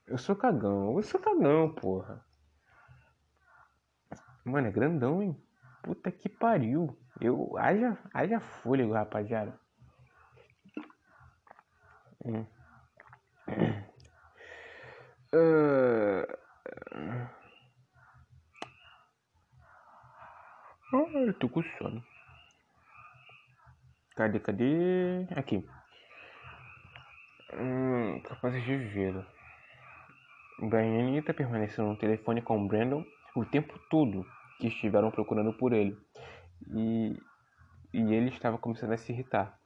[0.08, 2.24] Eu sou cagão, eu sou cagão, porra.
[4.44, 5.40] Mano, é grandão, hein?
[5.82, 6.96] Puta que pariu.
[7.20, 7.56] Eu.
[7.58, 9.58] Haja, haja fôlego, rapaziada.
[12.24, 12.46] Hum.
[15.32, 16.40] Uh...
[21.14, 22.04] eu tô com sono.
[24.16, 25.26] Cadê, cadê?
[25.36, 25.66] Aqui.
[27.54, 29.26] Hum, capazes de ver.
[30.58, 34.26] Brian Anita permaneceram no telefone com Brandon o tempo todo
[34.60, 35.96] que estiveram procurando por ele.
[36.72, 37.16] E,
[37.92, 39.58] e ele estava começando a se irritar.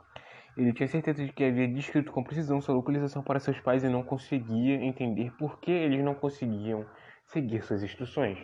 [0.57, 3.88] Ele tinha certeza de que havia descrito com precisão sua localização para seus pais e
[3.88, 6.87] não conseguia entender por que eles não conseguiam
[7.26, 8.38] seguir suas instruções.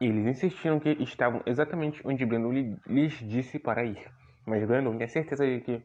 [0.00, 4.10] Eles insistiram que estavam exatamente onde Brandon lhes disse para ir,
[4.46, 5.82] mas Brandon tinha certeza de que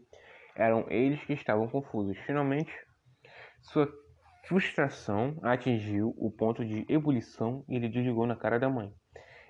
[0.56, 2.17] eram eles que estavam confusos.
[2.25, 2.73] Finalmente,
[3.62, 3.88] sua
[4.47, 8.93] frustração atingiu o ponto de ebulição e ele desligou na cara da mãe.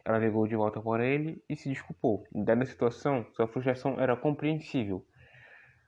[0.03, 2.25] Ela ligou de volta para ele e se desculpou.
[2.33, 5.05] Dada a situação, sua frustração era compreensível.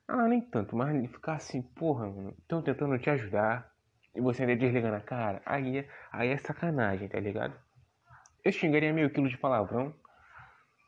[0.07, 3.71] Ah, nem tanto, mas ele ficar assim, porra, mano, estão tentando te ajudar
[4.15, 7.53] e você ainda desliga na cara, aí, é, aí é sacanagem, tá ligado?
[8.43, 9.93] Eu xingaria meio quilo de palavrão,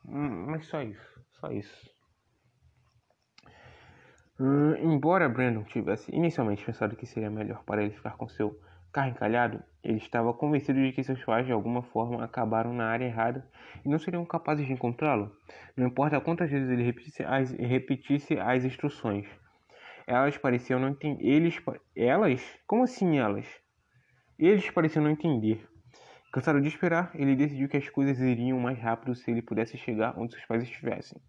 [0.04, 1.91] hum, mas só isso, só isso.
[4.44, 8.58] Hum, embora Brandon tivesse inicialmente pensado que seria melhor para ele ficar com seu
[8.92, 13.04] carro encalhado, ele estava convencido de que seus pais de alguma forma acabaram na área
[13.04, 13.48] errada
[13.84, 15.30] e não seriam capazes de encontrá-lo,
[15.76, 19.28] não importa quantas vezes ele repetisse as, repetisse as instruções.
[20.08, 21.24] Elas pareciam não entender.
[21.24, 21.62] Eles.
[21.94, 22.42] Elas?
[22.66, 23.46] Como assim elas?
[24.36, 25.64] Eles pareciam não entender.
[26.32, 30.18] Cansado de esperar, ele decidiu que as coisas iriam mais rápido se ele pudesse chegar
[30.18, 31.22] onde seus pais estivessem.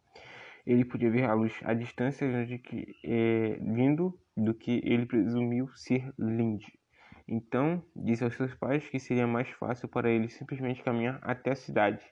[0.65, 5.67] Ele podia ver a luz à distância de que, é, vindo do que ele presumiu
[5.75, 6.79] ser Lindy.
[7.27, 11.55] Então, disse aos seus pais que seria mais fácil para ele simplesmente caminhar até a
[11.55, 12.03] cidade.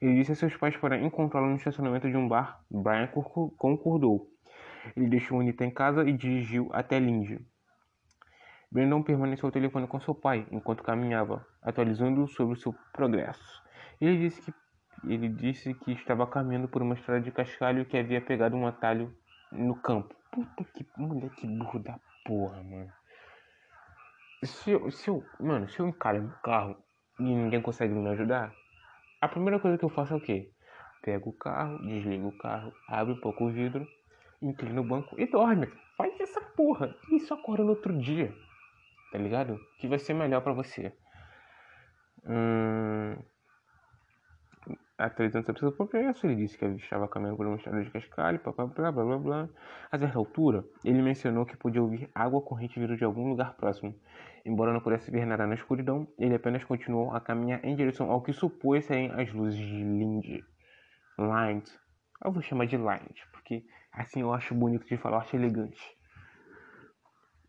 [0.00, 2.62] Ele disse a seus pais para encontrá-lo no estacionamento de um bar.
[2.70, 3.08] Brian
[3.56, 4.30] concordou.
[4.94, 7.40] Ele deixou Anita em casa e dirigiu até Lindy.
[8.70, 13.62] Brandon permaneceu ao telefone com seu pai enquanto caminhava, atualizando sobre o seu progresso.
[14.00, 14.52] Ele disse que
[15.04, 19.14] ele disse que estava caminhando por uma estrada de cascalho que havia pegado um atalho
[19.52, 20.14] no campo.
[20.30, 22.92] Puta que moleque burro da porra, mano.
[24.44, 26.76] Se eu, se eu, mano, se eu encalho no carro
[27.18, 28.52] e ninguém consegue me ajudar,
[29.20, 30.50] a primeira coisa que eu faço é o quê?
[31.02, 33.86] Pego o carro, desligo o carro, abro um pouco o vidro,
[34.42, 35.68] inclino no banco e dorme.
[35.96, 36.94] Faz essa porra.
[37.10, 38.34] E isso acorda no outro dia
[39.16, 39.58] tá ligado?
[39.78, 40.92] Que vai ser melhor para você.
[42.24, 43.16] Hum,
[44.98, 48.52] atualizando sobre seu progresso, ele disse que estava caminhando por uma estrada de cascalho, blá
[48.52, 49.48] blá blá blá blá.
[49.90, 53.94] A certa altura, ele mencionou que podia ouvir água corrente vindo de algum lugar próximo.
[54.44, 58.22] Embora não pudesse ver nada na escuridão, ele apenas continuou a caminhar em direção ao
[58.22, 60.42] que supôs serem as luzes de Lind.
[61.18, 61.64] Lind.
[62.24, 65.96] Eu vou chamar de Lind, porque assim eu acho bonito de falar, eu acho elegante.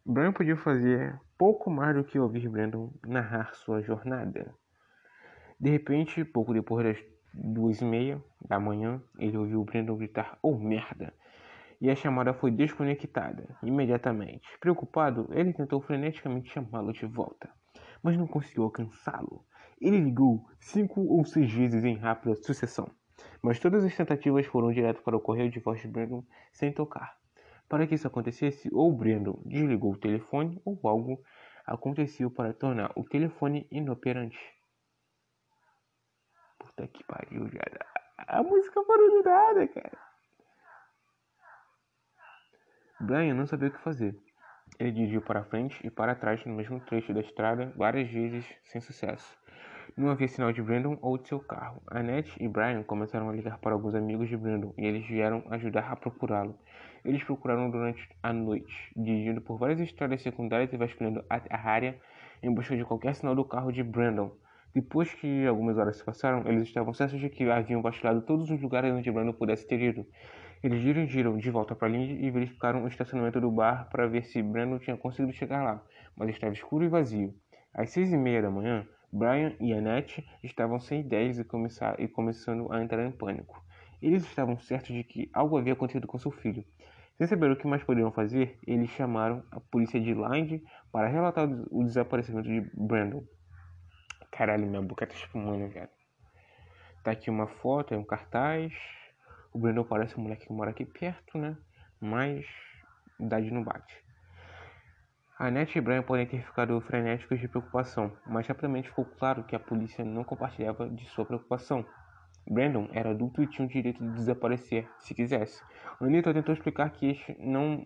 [0.06, 4.56] Brian podia fazer pouco mais do que ouvir Brandon narrar sua jornada.
[5.60, 10.58] De repente, pouco depois das duas e meia da manhã, ele ouviu Brandon gritar: Oh
[10.58, 11.14] merda!
[11.80, 14.48] E a chamada foi desconectada imediatamente.
[14.60, 17.50] Preocupado, ele tentou freneticamente chamá-lo de volta,
[18.02, 19.46] mas não conseguiu alcançá-lo.
[19.80, 22.90] Ele ligou cinco ou seis vezes em rápida sucessão,
[23.44, 27.16] mas todas as tentativas foram direto para o correio de voz de Brandon sem tocar.
[27.70, 31.22] Para que isso acontecesse, ou Brandon desligou o telefone ou algo
[31.66, 34.57] aconteceu para tornar o telefone inoperante.
[36.78, 37.64] Puta que pariu, já.
[38.28, 39.98] A música parou do nada, cara.
[43.00, 44.16] Brian não sabia o que fazer.
[44.80, 48.80] Ele dirigiu para frente e para trás no mesmo trecho da estrada várias vezes sem
[48.80, 49.36] sucesso.
[49.96, 51.82] Não havia sinal de Brandon ou de seu carro.
[51.88, 55.92] Annette e Brian começaram a ligar para alguns amigos de Brandon e eles vieram ajudar
[55.92, 56.60] a procurá-lo.
[57.04, 62.00] Eles procuraram durante a noite, dirigindo por várias estradas secundárias e vasculhando a área
[62.44, 64.32] em busca de qualquer sinal do carro de Brandon.
[64.78, 68.62] Depois que algumas horas se passaram, eles estavam certos de que haviam vasculhado todos os
[68.62, 70.06] lugares onde Brandon pudesse ter ido.
[70.62, 74.40] Eles dirigiram de volta para Lindy e verificaram o estacionamento do bar para ver se
[74.40, 75.84] Brandon tinha conseguido chegar lá,
[76.16, 77.34] mas estava escuro e vazio.
[77.74, 82.08] Às seis e meia da manhã, Brian e Annette estavam sem ideias e, começar, e
[82.08, 83.60] começando a entrar em pânico.
[84.00, 86.64] Eles estavam certos de que algo havia acontecido com seu filho.
[87.18, 90.62] Sem saber o que mais poderiam fazer, eles chamaram a polícia de Lynd
[90.92, 93.24] para relatar o desaparecimento de Brandon.
[94.38, 95.90] Caralho, minha boca tá espumando, cara.
[97.04, 98.72] Tá aqui uma foto, é um cartaz.
[99.52, 101.58] O Brandon parece um moleque que mora aqui perto, né?
[102.00, 102.46] Mas
[103.20, 103.98] idade não bate.
[105.40, 109.60] Annette e Brian podem ter ficado frenéticos de preocupação, mas rapidamente ficou claro que a
[109.60, 111.84] polícia não compartilhava de sua preocupação.
[112.48, 115.64] Brandon era adulto e tinha o direito de desaparecer, se quisesse.
[116.00, 117.84] Anita tentou explicar que este não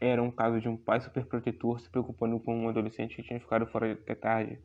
[0.00, 3.66] era um caso de um pai superprotetor se preocupando com um adolescente que tinha ficado
[3.66, 4.62] fora até tarde.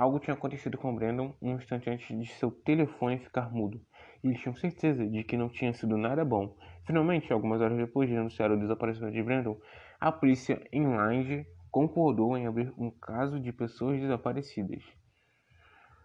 [0.00, 3.78] Algo tinha acontecido com Brandon um instante antes de seu telefone ficar mudo.
[4.24, 6.56] E eles tinham certeza de que não tinha sido nada bom.
[6.86, 9.60] Finalmente, algumas horas depois de anunciar o desaparecimento de Brandon,
[10.00, 14.82] a polícia em Lange concordou em abrir um caso de pessoas desaparecidas.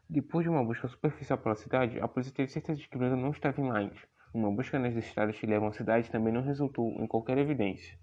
[0.10, 3.31] Depois de uma busca superficial pela cidade, a polícia teve certeza de que Brandon não
[3.31, 4.05] estava em Lange.
[4.34, 7.97] Uma busca nas estradas que levam à cidade também não resultou em qualquer evidência.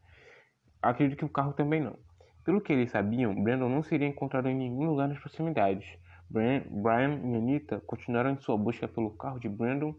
[0.80, 1.98] Acredito que o carro também não.
[2.44, 5.86] Pelo que eles sabiam, Brandon não seria encontrado em nenhum lugar nas proximidades.
[6.28, 9.94] Brian, e Anita continuaram em sua busca pelo carro de Brandon,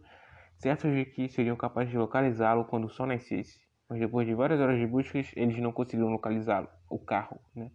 [0.58, 4.60] certos de que seriam capazes de localizá-lo quando o sol nascesse mas depois de várias
[4.60, 7.40] horas de buscas, eles não conseguiram localizá-lo, o carro.
[7.56, 7.70] Né?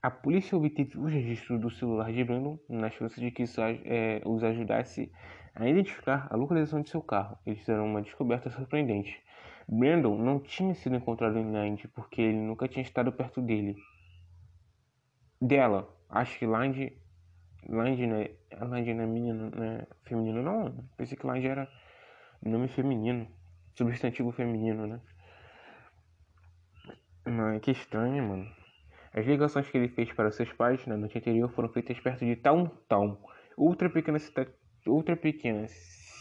[0.00, 4.22] A polícia obteve os registros do celular de Brandon na esperança de que isso é,
[4.24, 5.10] os ajudasse
[5.54, 7.36] a identificar a localização de seu carro.
[7.44, 9.20] Eles fizeram uma descoberta surpreendente.
[9.68, 13.76] Brandon não tinha sido encontrado em Land porque ele nunca tinha estado perto dele.
[15.40, 16.92] Dela, acho que Land,
[17.68, 18.30] Land, né?
[18.60, 19.86] Land não é menino, né?
[20.04, 20.88] feminino, não.
[20.96, 21.68] Pensei que Land era
[22.42, 23.26] nome feminino
[23.74, 25.00] substantivo feminino, né?
[27.24, 28.48] Mas que estranho, mano.
[29.14, 32.36] As ligações que ele fez para seus pais na noite anterior foram feitas perto de
[32.36, 33.18] Town,
[33.56, 34.50] outra pequena, cita
[34.86, 35.66] outra pequena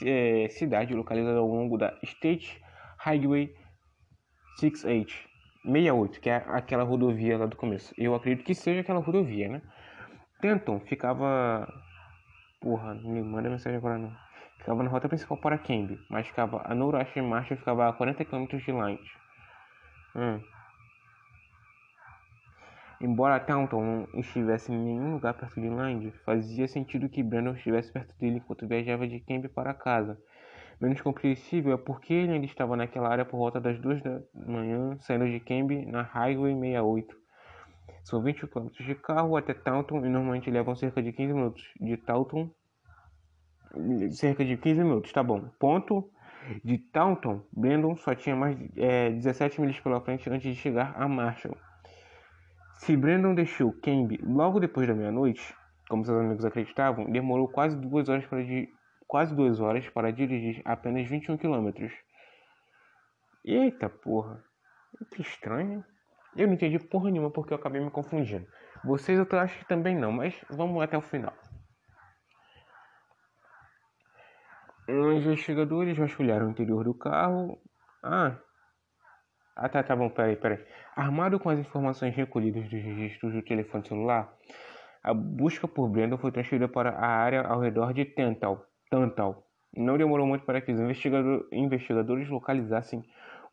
[0.04, 2.62] é, cidade localizada ao longo da State
[3.04, 3.52] Highway
[4.60, 5.12] 68,
[5.66, 7.94] 68, que é aquela rodovia lá do começo.
[7.98, 9.62] Eu acredito que seja aquela rodovia, né?
[10.40, 11.68] Tenton ficava.
[12.60, 14.16] Porra, não me manda mensagem agora não.
[14.60, 18.24] Ficava na rota principal para Cambridge, mas ficava a noroeste de marcha ficava a 40
[18.24, 19.02] km de Lynd.
[20.16, 20.40] Hum.
[23.02, 27.92] Embora Taunton não estivesse em nenhum lugar perto de Lynd, fazia sentido que Brandon estivesse
[27.92, 30.22] perto dele enquanto viajava de Cambridge para casa.
[30.82, 34.98] Menos compreensível é porque ele ainda estava naquela área por volta das duas da manhã,
[35.00, 37.22] saindo de Cambridge na Highway 68.
[38.04, 41.64] São 20 km de carro até Taunton e normalmente levam cerca de 15 minutos.
[41.80, 42.50] De Taunton
[44.12, 45.50] cerca de 15 minutos, tá bom.
[45.60, 46.10] Ponto
[46.64, 51.08] de Taunton, Brandon só tinha mais é, 17 milhas pela frente antes de chegar a
[51.08, 51.56] Marshall.
[52.80, 55.56] Se Brandon deixou Camby logo depois da meia-noite,
[55.88, 58.42] como seus amigos acreditavam, demorou quase duas horas para,
[59.12, 61.92] quase duas horas para dirigir apenas 21 quilômetros.
[63.44, 64.42] Eita porra,
[65.14, 65.84] que estranho.
[66.34, 68.48] Eu não entendi porra nenhuma porque eu acabei me confundindo.
[68.86, 71.34] Vocês eu acho que também não, mas vamos até o final.
[74.88, 77.62] Os investigadores vasculharam o interior do carro.
[78.02, 78.38] Ah.
[79.58, 80.66] Ah, tá, tá bom, peraí, peraí.
[80.96, 84.34] Armado com as informações recolhidas dos registros do telefone celular,
[85.04, 88.06] a busca por Brandon foi transferida para a área ao redor de
[88.92, 89.48] Tantal.
[89.76, 93.02] Não demorou muito para que os investigador, investigadores localizassem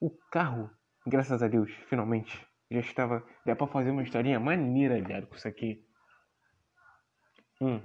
[0.00, 0.68] o carro.
[1.06, 2.44] Graças a Deus, finalmente.
[2.68, 3.24] Já estava.
[3.46, 5.86] Dá pra fazer uma historinha maneira, viado, com isso aqui.
[7.60, 7.80] Hum.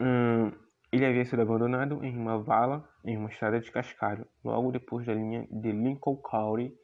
[0.00, 0.50] Hum,
[0.90, 5.14] ele havia sido abandonado em uma vala em uma estrada de cascalho, logo depois da
[5.14, 6.74] linha de Lincoln County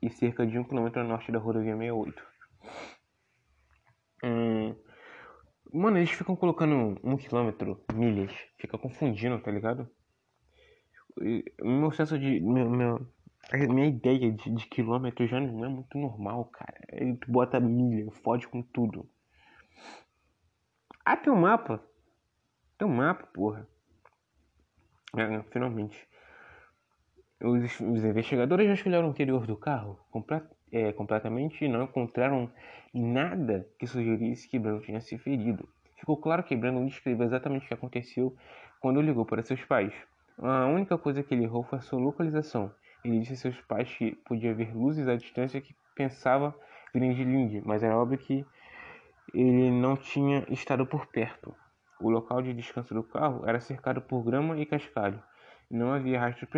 [0.00, 2.32] e cerca de um quilômetro a norte da rodovia 68.
[4.24, 4.74] Hum,
[5.72, 9.88] mano, eles ficam colocando um quilômetro, milhas, fica confundindo, tá ligado?
[11.60, 12.40] meu senso de.
[12.40, 13.06] Meu, meu,
[13.68, 16.78] minha ideia de, de quilômetro já não é muito normal, cara.
[16.88, 19.08] Ele bota milha, fode com tudo.
[21.04, 21.82] Ah, tem um mapa.
[22.78, 23.66] Tem um mapa, porra.
[25.16, 26.08] É, finalmente.
[27.42, 32.50] Os, os, investigadores já escolheram o interior do carro complet, é, completamente e não encontraram
[32.92, 35.68] nada que sugerisse que Brandon tinha se ferido.
[35.98, 38.34] Ficou claro que Brandon descreveu exatamente o que aconteceu
[38.80, 39.92] quando ligou para seus pais.
[40.38, 42.74] A única coisa que ele errou foi a sua localização.
[43.04, 46.54] Ele disse a seus pais que podia ver luzes à distância que pensava
[46.92, 48.44] virem de Lindy, mas era óbvio que
[49.34, 51.54] ele não tinha estado por perto.
[52.00, 55.22] O local de descanso do carro era cercado por grama e cascalho.
[55.72, 56.50] Não havia rastros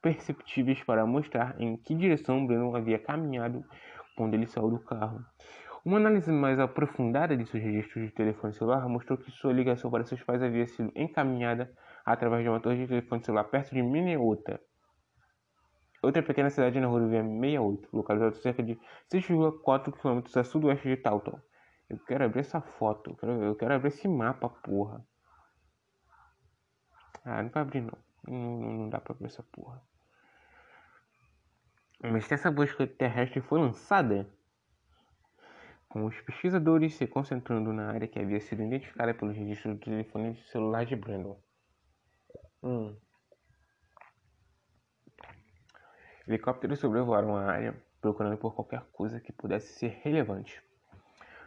[0.00, 3.62] perceptíveis para mostrar em que direção Breno havia caminhado
[4.16, 5.22] quando ele saiu do carro.
[5.84, 10.02] Uma análise mais aprofundada de seus registros de telefone celular mostrou que sua ligação para
[10.06, 11.70] seus pais havia sido encaminhada
[12.06, 14.58] através de uma torre de telefone celular perto de Minneota,
[16.02, 18.78] outra pequena cidade na rodovia 68, localizada cerca de
[19.12, 21.38] 6,4 km a sudoeste de Taunton.
[21.90, 23.10] Eu quero abrir essa foto.
[23.10, 25.04] Eu quero, eu quero abrir esse mapa, porra.
[27.26, 28.07] Ah, não vai abrir não.
[28.26, 29.82] Não, não dá pra abrir essa porra.
[32.02, 34.28] Mas se essa busca terrestre foi lançada,
[35.88, 40.36] com os pesquisadores se concentrando na área que havia sido identificada pelos registros do telefone
[40.44, 41.40] celular de Brandon.
[42.62, 42.96] Hum.
[46.26, 50.62] Helicópteros sobrevoaram a área, procurando por qualquer coisa que pudesse ser relevante.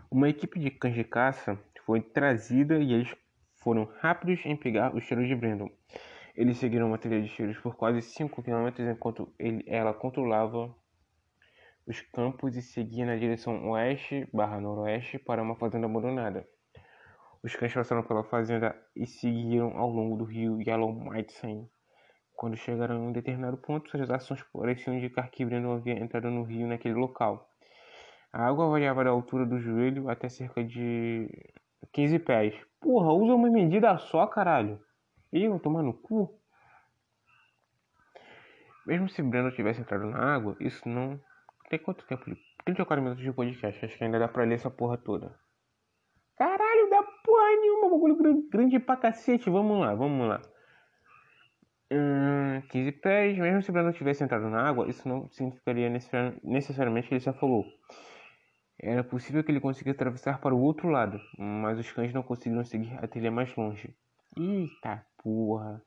[0.09, 3.15] Uma equipe de cães de caça foi trazida e eles
[3.57, 5.69] foram rápidos em pegar os tiros de Brandon.
[6.35, 10.73] Eles seguiram uma trilha de tiros por quase 5 km enquanto ele, ela controlava
[11.85, 16.47] os campos e seguia na direção oeste/noroeste para uma fazenda abandonada.
[17.43, 21.67] Os cães passaram pela fazenda e seguiram ao longo do rio Yellowknife.
[22.35, 26.43] Quando chegaram em um determinado ponto, suas ações pareciam indicar que Brandon havia entrado no
[26.43, 27.49] rio naquele local.
[28.31, 31.27] A água variava da altura do joelho até cerca de
[31.91, 32.55] 15 pés.
[32.79, 34.79] Porra, usa uma medida só, caralho.
[35.31, 36.37] Eu tomar no cu?
[38.85, 41.19] Mesmo se Breno tivesse entrado na água, isso não.
[41.69, 42.25] Tem quanto tempo?
[42.65, 43.85] 34 minutos de podcast.
[43.85, 45.33] Acho que ainda dá pra ler essa porra toda.
[46.35, 47.89] Caralho, dá porra nenhuma.
[47.89, 49.49] Bagulho grande pra cacete.
[49.49, 50.41] Vamos lá, vamos lá.
[51.91, 53.37] Hum, 15 pés.
[53.37, 55.89] Mesmo se Breno tivesse entrado na água, isso não significaria
[56.43, 57.65] necessariamente que ele se afogou.
[58.77, 62.65] Era possível que ele conseguisse atravessar para o outro lado, mas os cães não conseguiram
[62.65, 63.95] seguir a trilha mais longe.
[64.37, 65.83] Eita porra!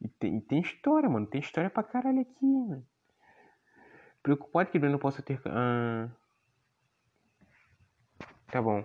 [0.00, 1.26] E tem, tem história, mano.
[1.26, 2.86] Tem história pra caralho aqui, mano.
[4.22, 5.40] Preocupado que Brandon possa ter.
[5.46, 6.08] Ah...
[8.50, 8.84] Tá bom.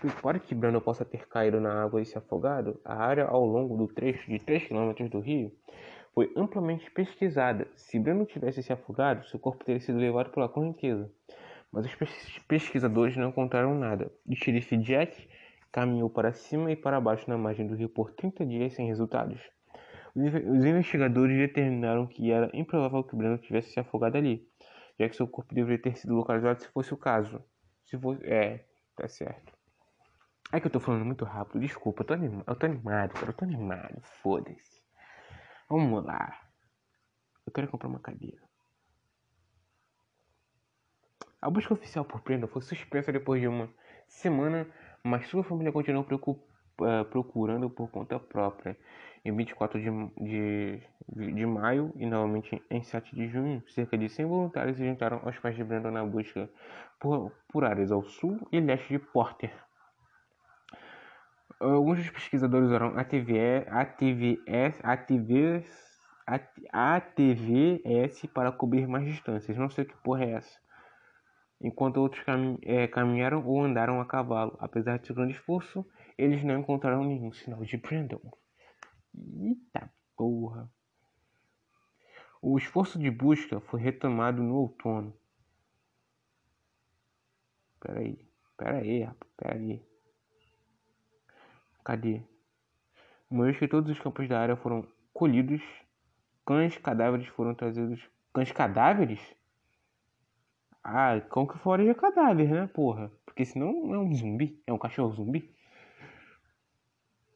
[0.00, 3.76] Preocupado que Brandon possa ter caído na água e se afogado, a área ao longo
[3.76, 5.52] do trecho de 3 km do rio
[6.12, 7.68] foi amplamente pesquisada.
[7.76, 11.10] Se Brandon tivesse se afogado, seu corpo teria sido levado pela correnteza.
[11.70, 14.10] Mas os pesquisadores não encontraram nada.
[14.26, 15.28] O xerife Jack
[15.76, 19.38] caminhou para cima e para baixo na margem do rio por 30 dias sem resultados.
[20.14, 24.48] Os investigadores determinaram que era improvável que Brandon tivesse se afogado ali,
[24.98, 27.44] já que seu corpo deveria ter sido localizado se fosse o caso.
[27.84, 28.24] Se fosse.
[28.24, 28.64] É,
[28.96, 29.52] tá certo.
[30.50, 33.34] É que eu tô falando muito rápido, desculpa, eu tô, eu tô animado, cara, eu
[33.34, 34.82] tô animado, foda-se.
[35.68, 36.40] Vamos lá.
[37.46, 38.40] Eu quero comprar uma cadeira.
[41.42, 43.68] A busca oficial por Brandon foi suspensa depois de uma
[44.08, 44.66] semana,
[45.06, 48.76] mas sua família continuou uh, procurando por conta própria.
[49.24, 49.90] Em 24 de,
[50.20, 55.20] de, de maio e novamente em 7 de junho, cerca de 100 voluntários se juntaram
[55.24, 56.48] aos pais de Brandon na busca
[57.00, 59.52] por, por áreas ao sul e leste de Porter.
[61.58, 65.86] Alguns dos pesquisadores usaram ATV, ATVS, ATVs,
[66.72, 69.56] ATVS para cobrir mais distâncias.
[69.56, 70.58] Não sei que porra é essa.
[71.60, 72.22] Enquanto outros
[72.62, 74.56] é, caminharam ou andaram a cavalo.
[74.60, 75.86] Apesar de seu grande esforço,
[76.18, 78.20] eles não encontraram nenhum sinal de Brandon.
[79.14, 80.70] Eita porra.
[82.40, 85.16] O esforço de busca foi retomado no outono.
[87.80, 89.82] Peraí, peraí, peraí.
[91.84, 92.22] Cadê?
[93.30, 95.62] Uma vez que todos os campos da área foram colhidos,
[96.44, 98.00] cães cadáveres foram trazidos.
[98.32, 99.20] Cães cadáveres?
[100.88, 103.10] Ah, cão que de cadáver, né, porra?
[103.24, 105.52] Porque senão é um zumbi, é um cachorro zumbi.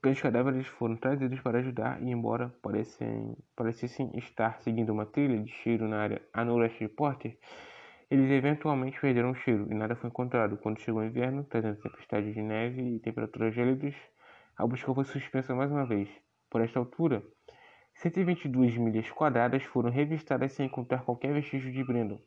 [0.05, 5.51] Os cadáveres foram trazidos para ajudar e, embora parecessem, parecessem estar seguindo uma trilha de
[5.51, 7.37] cheiro na área a noroeste de Porter,
[8.09, 10.57] eles eventualmente perderam o cheiro e nada foi encontrado.
[10.57, 13.97] Quando chegou o inverno, trazendo tempestade de neve e temperaturas gélidas,
[14.57, 16.09] a busca foi suspensa mais uma vez.
[16.49, 17.21] Por esta altura,
[17.95, 22.21] 122 milhas quadradas foram revistadas sem encontrar qualquer vestígio de Brandon.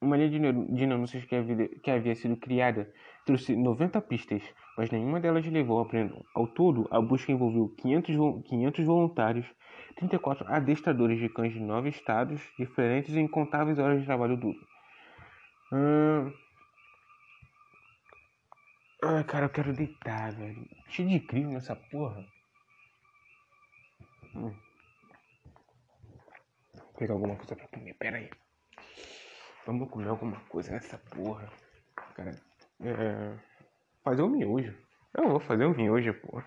[0.00, 2.92] Uma linha de, de denúncias que havia, que havia sido criada
[3.26, 4.42] trouxe 90 pistas,
[4.76, 6.24] mas nenhuma delas levou a Brandon.
[6.34, 8.16] Ao todo, a busca envolveu 500,
[8.48, 9.46] 500 voluntários,
[9.96, 14.58] 34 adestradores de cães de nove estados diferentes e incontáveis horas de trabalho duro.
[15.72, 16.32] Hum...
[19.04, 20.66] Ai, cara, eu quero deitar, velho.
[20.88, 22.24] Cheio de crime nessa porra.
[24.34, 24.54] Hum.
[26.74, 28.30] Vou pegar alguma coisa pra comer, pera aí.
[29.68, 31.46] Vamos comer alguma coisa nessa porra.
[32.14, 32.34] Cara,
[32.80, 33.34] é...
[34.02, 34.74] Fazer um miojo.
[35.14, 36.42] Eu vou fazer um miojo, porra.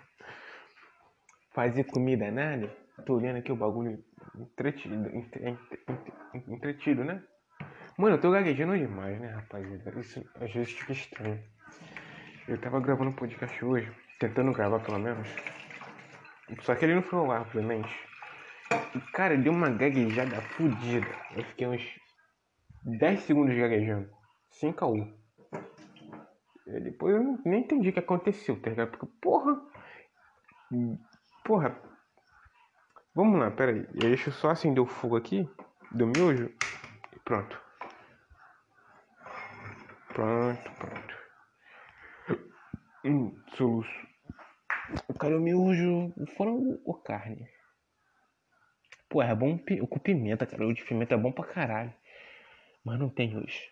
[1.53, 2.75] Fazer comida nada?
[3.05, 4.03] Tô olhando aqui o bagulho
[4.35, 5.07] entretido,
[6.47, 7.21] entretido, né?
[7.95, 9.99] Mano, eu tô gaguejando demais, né, rapaziada?
[9.99, 11.43] Isso às vezes fica estranho.
[12.47, 15.27] Eu tava gravando um podcast hoje, tentando gravar pelo menos.
[16.63, 17.95] Só que ele não foi ao ar, obviamente.
[18.95, 21.07] E, cara, deu uma gaguejada fodida.
[21.35, 22.00] Eu fiquei uns
[22.83, 24.09] 10 segundos gaguejando.
[24.49, 24.95] Sem caô.
[26.67, 28.91] E depois eu nem entendi o que aconteceu, tá ligado?
[28.91, 29.61] Porque, porra.
[31.43, 31.81] Porra.
[33.13, 33.87] Vamos lá, pera aí.
[33.93, 35.47] Deixa eu só acender o fogo aqui
[35.91, 36.49] do miojo.
[37.13, 37.61] E pronto.
[40.13, 41.15] Pronto, pronto.
[43.03, 44.07] Hum, soluço.
[45.19, 46.13] Cara, o miojo.
[46.37, 47.47] Frango ou carne?
[49.09, 49.59] Pô, é bom
[49.89, 50.65] com pimenta, cara.
[50.65, 51.93] O de pimenta é bom pra caralho.
[52.83, 53.69] Mas não tem hoje.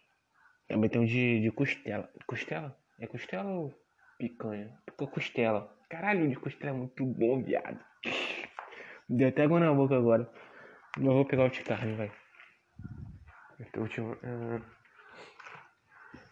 [0.68, 2.10] Também tem um de, de costela.
[2.28, 2.78] Costela?
[3.00, 3.74] É costela ou
[4.18, 4.78] picanha?
[5.12, 5.76] Costela.
[5.90, 7.80] Caralho, o de costela é muito bom, viado.
[9.10, 10.30] Deu até água na boca agora.
[10.98, 12.12] Mas vou pegar o de carne, vai.
[13.60, 14.14] Então, último.
[14.14, 14.62] Uh...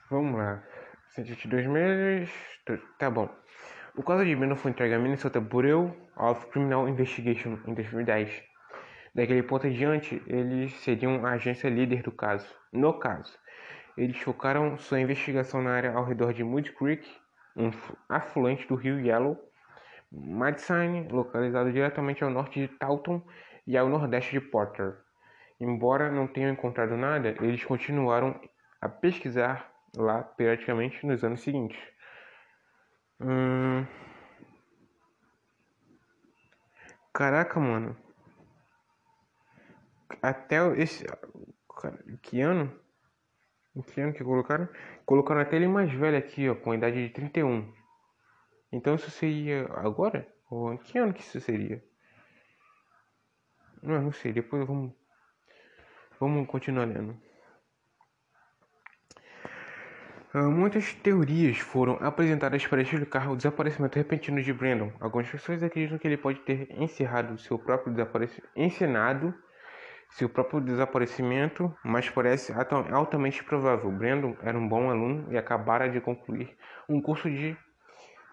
[0.09, 0.63] Vamos lá.
[1.09, 2.29] 122 meses.
[2.99, 3.29] Tá bom.
[3.95, 8.46] O caso de Brandon foi entregue à Minnesota Bureau of Criminal Investigation em 2010.
[9.17, 12.47] Daquele ponto em diante, eles seriam a agência líder do caso.
[12.71, 13.35] No caso,
[13.97, 17.03] eles focaram sua investigação na área ao redor de Mud Creek,
[17.55, 17.71] um
[18.07, 19.35] afluente do rio Yellow,
[20.11, 23.25] Madison, localizado diretamente ao norte de Taunton
[23.65, 24.99] e ao nordeste de Porter.
[25.59, 28.39] Embora não tenham encontrado nada, eles continuaram
[28.79, 31.79] a pesquisar lá periodicamente nos anos seguintes.
[33.19, 33.83] Hum...
[37.11, 38.06] Caraca, mano
[40.21, 41.05] até esse.
[42.21, 42.71] Que ano?
[43.87, 44.67] Que ano que colocaram?
[45.05, 47.71] Colocaram até ele mais velho aqui, ó, com a idade de 31.
[48.71, 50.27] Então isso seria agora?
[50.49, 51.83] Ou em que ano que isso seria?
[53.81, 54.93] Não, não sei, depois vamos.
[56.19, 57.15] Vamos continuar lendo.
[60.33, 64.91] Uh, muitas teorias foram apresentadas para explicar o desaparecimento repentino de Brandon.
[64.99, 69.33] Algumas pessoas acreditam que ele pode ter encerrado seu próprio desaparecimento, encenado
[70.09, 72.53] seu próprio desaparecimento, mas parece
[72.91, 73.91] altamente provável.
[73.91, 76.57] Brandon era um bom aluno e acabara de concluir
[76.89, 77.57] um curso de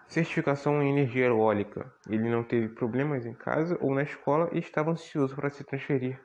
[0.07, 1.91] certificação em energia eólica.
[2.09, 6.19] Ele não teve problemas em casa ou na escola e estava ansioso para se transferir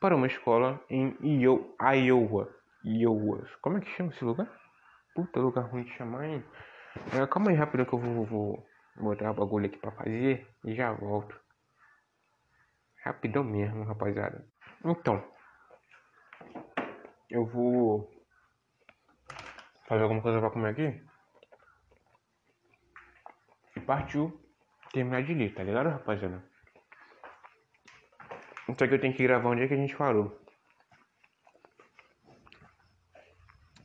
[0.00, 2.48] para uma escola em Iowa.
[2.84, 3.46] Iowa.
[3.60, 4.48] Como é que chama esse lugar?
[5.14, 6.44] Puta lugar ruim de chamar, hein?
[7.14, 10.74] É, calma aí rápido que eu vou, vou botar o bagulho aqui para fazer e
[10.74, 11.38] já volto.
[13.02, 14.44] Rapidão mesmo, rapaziada.
[14.88, 15.22] Então,
[17.28, 18.10] eu vou
[19.88, 21.06] fazer alguma coisa para comer aqui
[23.86, 24.38] partiu
[24.92, 26.42] terminar de ler, tá ligado, rapaziada?
[28.76, 30.36] Só que eu tenho que gravar onde é que a gente parou.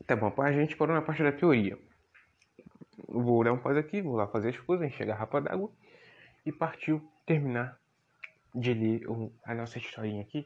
[0.08, 1.78] Tá bom, a gente parou na parte da teoria.
[3.08, 5.72] Vou dar um pause aqui, vou lá fazer as coisas, encher a rapa d'água
[6.46, 7.80] e partiu terminar
[8.54, 9.02] de ler
[9.46, 10.46] a nossa historinha aqui.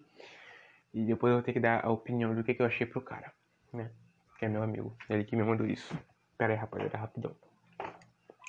[0.95, 3.01] E depois eu vou ter que dar a opinião do que, que eu achei pro
[3.01, 3.33] cara,
[3.73, 3.91] né?
[4.39, 5.93] Que é meu amigo, ele que me mandou isso.
[6.37, 7.35] Pera aí, rapaziada, rapidão.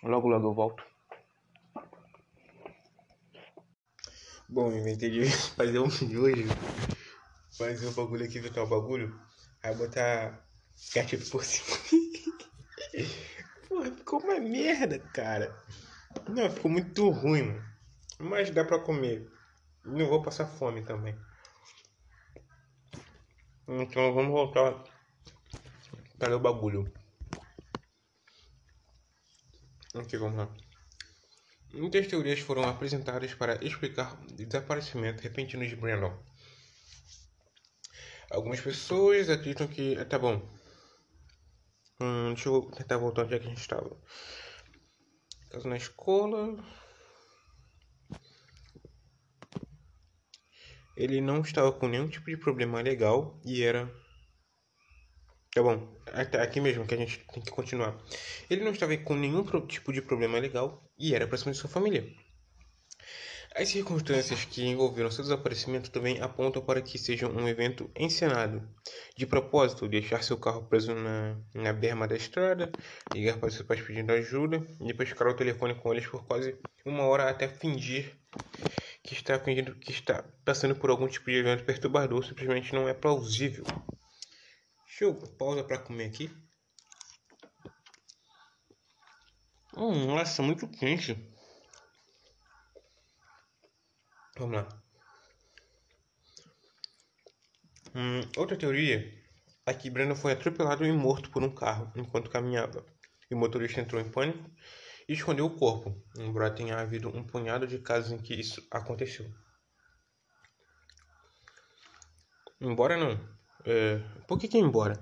[0.04, 0.84] Logo, logo eu volto.
[4.48, 5.28] Bom, inventei de
[5.58, 6.44] fazer um hoje.
[7.58, 9.20] Fazer um bagulho aqui, botar o bagulho.
[9.60, 10.40] Aí botar
[10.92, 11.76] ketchup por cima.
[13.68, 15.52] Porra, ficou uma merda, cara.
[16.28, 17.64] Não, ficou muito ruim, mano.
[18.20, 19.28] Mas dá pra comer.
[19.84, 21.18] Não vou passar fome também.
[23.68, 24.84] Então vamos voltar
[26.18, 26.92] para o bagulho.
[29.94, 30.56] Aqui, vamos lá.
[31.72, 36.16] Muitas teorias foram apresentadas para explicar o desaparecimento repentino de Brandon.
[38.30, 39.96] Algumas pessoas acreditam que.
[39.98, 40.48] Ah, tá bom.
[42.00, 43.96] Hum, deixa eu tentar voltar onde é que a gente estava.
[45.50, 46.56] Caso na escola.
[50.96, 53.90] Ele não estava com nenhum tipo de problema legal e era
[55.56, 55.88] Tá bom,
[56.42, 57.96] aqui mesmo que a gente tem que continuar.
[58.50, 62.06] Ele não estava com nenhum tipo de problema legal e era próximo de sua família.
[63.54, 68.68] As circunstâncias que envolveram seu desaparecimento também apontam para que seja um evento encenado.
[69.16, 72.70] De propósito, deixar seu carro preso na, na berma da estrada,
[73.14, 76.54] ligar para seus pais pedindo ajuda, e depois ficar ao telefone com eles por quase
[76.84, 78.14] uma hora até fingir
[79.06, 83.64] que está que está passando por algum tipo de evento perturbador simplesmente não é plausível.
[84.84, 86.30] Deixa eu pausa para comer aqui.
[89.76, 91.16] Hum, nossa, muito quente.
[94.38, 94.68] Vamos lá.
[97.94, 99.12] Hum, outra teoria
[99.66, 102.84] é que Breno foi atropelado e morto por um carro enquanto caminhava.
[103.30, 104.50] E o motorista entrou em pânico
[105.08, 109.26] escondeu o corpo, embora tenha havido um punhado de casos em que isso aconteceu.
[112.60, 113.18] Embora não,
[113.64, 114.94] é, por que que ia embora?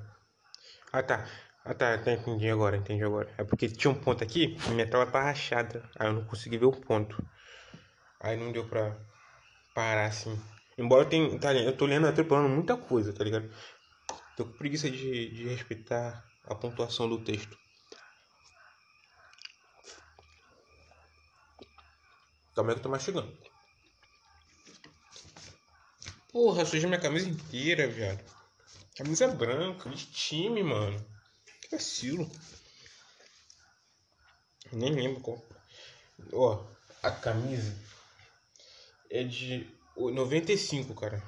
[0.92, 1.26] Ah tá.
[1.64, 3.32] Ah tá, tá, entendi agora, entendi agora.
[3.38, 5.88] É porque tinha um ponto aqui minha tela tá rachada.
[5.98, 7.16] Aí eu não consegui ver o ponto.
[8.20, 8.96] Aí não deu pra
[9.74, 10.38] parar assim.
[10.76, 11.38] Embora eu tenha.
[11.38, 13.50] Tá, eu tô lendo atropelando muita coisa, tá ligado?
[14.36, 17.56] Tô com preguiça de, de respeitar a pontuação do texto.
[22.54, 23.36] Calma aí que eu tô mastigando.
[26.30, 28.24] Porra, sujei minha camisa inteira, viado.
[28.96, 31.04] Camisa branca, de time, mano.
[31.60, 32.30] Que vacilo.
[34.72, 35.44] Nem lembro qual.
[36.32, 36.64] Ó,
[37.02, 37.76] a camisa
[39.10, 41.22] é de 95, cara.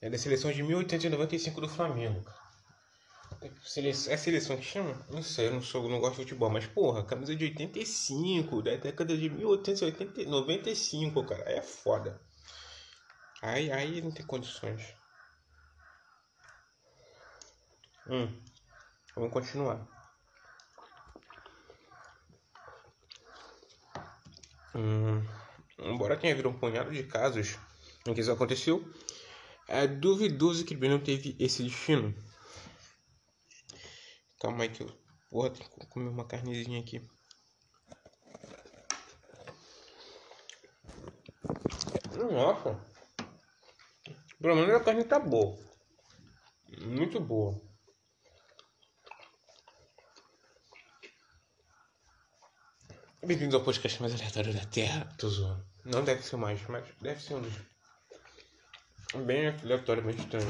[0.00, 2.45] É da seleção de 1895 do Flamengo, cara.
[3.62, 5.06] Seleção, é seleção que chama?
[5.10, 8.76] Não sei, eu não sou, não gosto de futebol, mas porra, camisa de 85, da
[8.76, 11.42] década de 1895, cara.
[11.50, 12.20] É foda.
[13.42, 14.94] Aí, aí não tem condições.
[18.08, 18.28] Hum,
[19.14, 19.86] vamos continuar.
[24.74, 25.26] Hum,
[25.78, 27.58] embora tenha havido um punhado de casos
[28.06, 28.84] em que isso aconteceu,
[29.68, 32.14] é duvidoso que ele não teve esse destino.
[34.38, 37.00] Calma aí que eu porra, que comer uma carnezinha aqui.
[42.30, 42.78] Nossa,
[44.40, 45.56] pelo menos a carne tá boa,
[46.82, 47.60] muito boa.
[53.24, 55.04] Bem-vindos ao podcast mais aleatório da Terra.
[55.18, 55.66] Tô zoando.
[55.84, 57.54] Não deve ser mais, mas deve ser um dos.
[59.24, 60.46] Bem aleatório, bem estranho.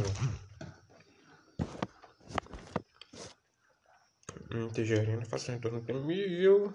[4.64, 6.74] Integerina faça em torno de mil.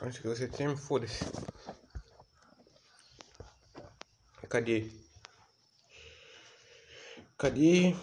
[0.00, 1.24] Acho que você tem, foda-se.
[4.48, 4.90] Cadê?
[7.36, 7.94] Cadê?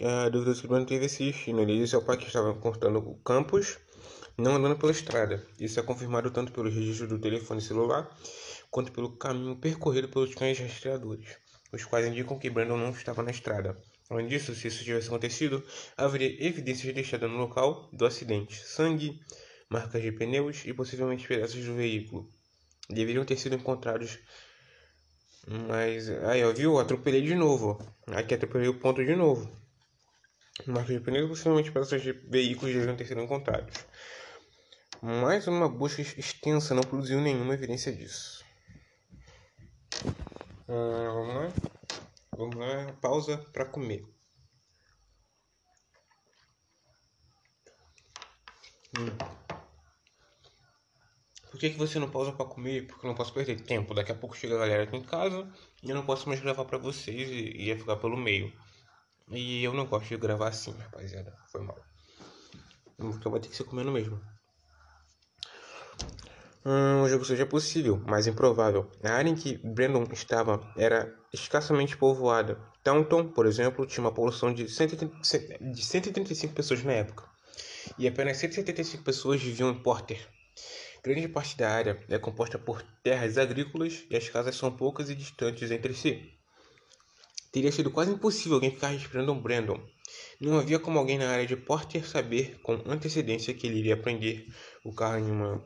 [0.00, 1.60] A dúvida sobre não teve esse destino.
[1.60, 3.78] Ele disse ao pai que estava cortando o campus,
[4.36, 5.46] não andando pela estrada.
[5.58, 8.08] Isso é confirmado tanto pelo registro do telefone celular,
[8.70, 11.36] quanto pelo caminho percorrido pelos cães rastreadores,
[11.72, 13.76] os quais indicam que Brandon não estava na estrada.
[14.10, 15.64] Além disso, se isso tivesse acontecido,
[15.96, 19.20] haveria evidências deixadas no local do acidente: sangue,
[19.68, 22.32] marcas de pneus e possivelmente pedaços do veículo
[22.88, 24.18] deveriam ter sido encontrados.
[25.46, 26.78] Mas aí, ó, viu?
[26.78, 27.78] Atropelei de novo.
[28.06, 29.50] Aqui atropelei o ponto de novo.
[30.66, 33.74] Marcas de pneus possivelmente peças de veículos deveriam ter sido encontrados.
[35.00, 38.44] Mais uma busca extensa não produziu nenhuma evidência disso.
[40.68, 41.48] Ah, vamos lá.
[42.36, 42.92] Vamos lá.
[43.00, 44.04] Pausa para comer.
[48.98, 49.16] Hum.
[51.50, 52.86] Por que, que você não pausa para comer?
[52.86, 53.94] Porque eu não posso perder tempo.
[53.94, 55.50] Daqui a pouco chega a galera aqui em casa
[55.82, 58.52] e eu não posso mais gravar para vocês e ia ficar pelo meio.
[59.30, 61.34] E eu não gosto de gravar assim, rapaziada.
[61.50, 61.78] Foi mal.
[62.98, 64.20] Então vai ter que ser comendo mesmo.
[66.64, 68.90] Hum, o jogo seja possível, mas improvável.
[69.02, 72.58] A área em que Brandon estava era escassamente povoada.
[72.82, 75.16] Taunton, por exemplo, tinha uma população de, 130,
[75.72, 77.24] de 135 pessoas na época.
[77.98, 80.28] E apenas 175 pessoas viviam em Porter.
[81.02, 85.14] Grande parte da área é composta por terras agrícolas e as casas são poucas e
[85.14, 86.34] distantes entre si.
[87.52, 89.80] Teria sido quase impossível alguém ficar respirando um Brandon.
[90.40, 94.46] Não havia como alguém na área de Porter saber com antecedência que ele iria prender
[94.84, 95.64] o carro em uma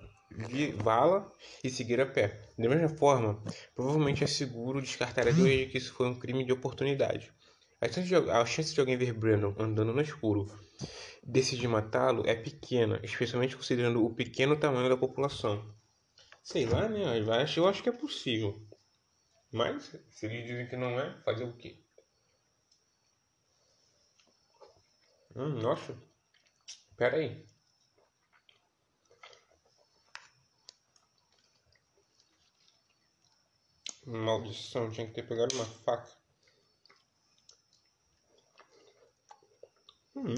[0.82, 1.30] vala
[1.62, 2.40] e seguir a pé.
[2.58, 3.42] Da mesma forma,
[3.74, 7.32] provavelmente é seguro descartar a teoria de que isso foi um crime de oportunidade.
[7.80, 10.46] A chance de, a chance de alguém ver Brandon andando no escuro
[11.22, 15.74] decidir matá-lo é pequena, especialmente considerando o pequeno tamanho da população.
[16.42, 17.18] Sei lá, né?
[17.56, 18.66] Eu acho que é possível.
[19.52, 21.78] Mas, se eles dizem que não é, fazer o quê?
[25.36, 25.96] Hum, nossa.
[26.96, 27.44] Pera aí.
[34.04, 36.10] Maldição, tinha que ter pegado uma faca.
[40.16, 40.34] Hum.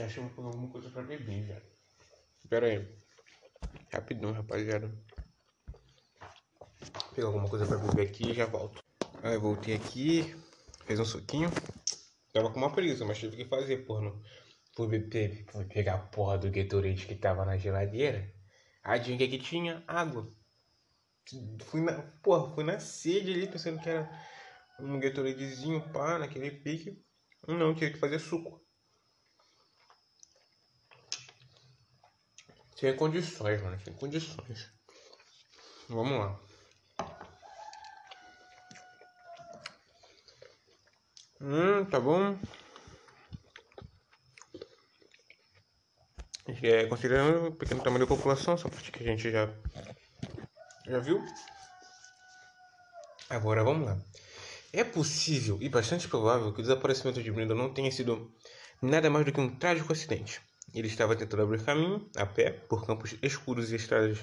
[0.00, 1.62] Acho que vou pegar alguma coisa pra beber, velho.
[2.48, 2.88] Pera aí.
[3.92, 4.88] Rapidão, rapaziada.
[6.80, 8.82] Vou pegar alguma coisa pra beber aqui e já volto.
[9.22, 10.34] Aí, voltei aqui.
[10.86, 11.50] Fez um suquinho.
[12.32, 14.02] Tava com uma preguiça, mas tive que fazer, porra.
[14.02, 14.22] Não.
[14.74, 14.88] Fui,
[15.50, 18.32] fui pegar a porra do Gatorade que tava na geladeira.
[18.82, 19.84] Adivinha o que, que tinha?
[19.86, 20.32] Água.
[21.66, 24.10] Fui na, porra, fui na sede ali pensando que era
[24.80, 27.00] um Gatoradezinho, pá, naquele pique.
[27.46, 28.60] Não, tive que fazer suco.
[32.76, 34.72] Sem condições, mano, sem condições.
[35.88, 36.40] Vamos lá.
[41.40, 42.38] Hum, tá bom.
[46.60, 49.48] É, considerando o pequeno tamanho da população, essa parte que a gente já
[50.86, 51.24] já viu?
[53.30, 53.98] Agora vamos lá.
[54.72, 58.34] É possível e bastante provável que o desaparecimento de Brenda não tenha sido
[58.80, 60.40] nada mais do que um trágico acidente.
[60.74, 64.18] Ele estava tentando abrir caminho, a pé, por campos escuros e estradas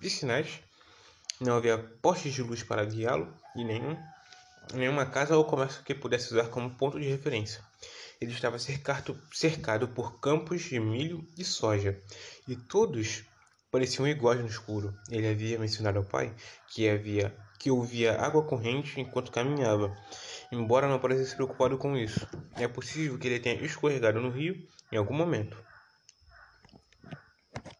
[0.00, 0.60] vicinais.
[1.40, 3.96] Não havia postes de luz para guiá-lo e nenhum,
[4.74, 7.62] nenhuma casa ou comércio que pudesse usar como ponto de referência.
[8.20, 12.00] Ele estava cercado, cercado por campos de milho e soja,
[12.48, 13.24] e todos
[13.70, 14.94] pareciam iguais no escuro.
[15.10, 16.34] Ele havia mencionado ao pai
[16.68, 19.96] que havia que ouvia água corrente enquanto caminhava,
[20.52, 22.26] embora não parecesse preocupado com isso.
[22.56, 25.56] É possível que ele tenha escorregado no rio em algum momento.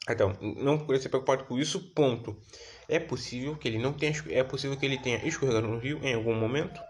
[0.08, 2.36] Então, não parecia preocupado com isso, ponto.
[2.88, 6.14] É possível que ele não tenha é possível que ele tenha escorregado no rio em
[6.14, 6.80] algum momento,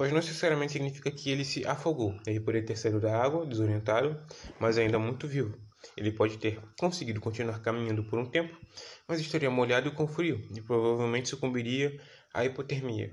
[0.00, 2.18] mas não necessariamente significa que ele se afogou.
[2.26, 4.18] Ele poderia ter saído da água desorientado,
[4.58, 5.54] mas ainda muito vivo.
[5.94, 8.58] Ele pode ter conseguido continuar caminhando por um tempo,
[9.06, 12.00] mas estaria molhado e com frio e provavelmente sucumbiria
[12.32, 13.12] à hipotermia.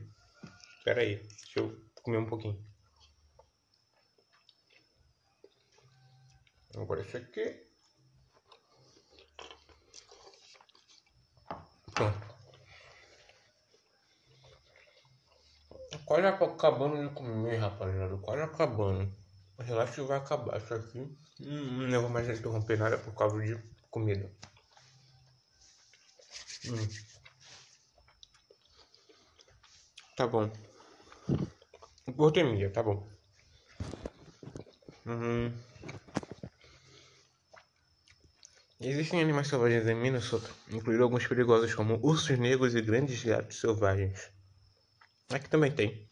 [0.77, 2.57] Espera aí, deixa eu comer um pouquinho.
[6.77, 7.67] Agora isso aqui.
[11.93, 12.36] Pronto.
[16.07, 18.15] Quase acabando de comer, rapaziada.
[18.19, 19.13] Quase acabando.
[19.59, 20.99] Relaxa que vai acabar isso aqui.
[21.41, 24.31] Hum, não vou mais interromper nada por causa de comida.
[26.65, 26.87] Hum.
[30.15, 30.49] Tá bom.
[32.07, 33.05] Hipotermia, tá bom.
[35.05, 35.51] Hum.
[38.79, 44.36] Existem animais selvagens em Minnesota, incluindo alguns perigosos como ursos negros e grandes gatos selvagens.
[45.29, 46.07] Aqui também tem.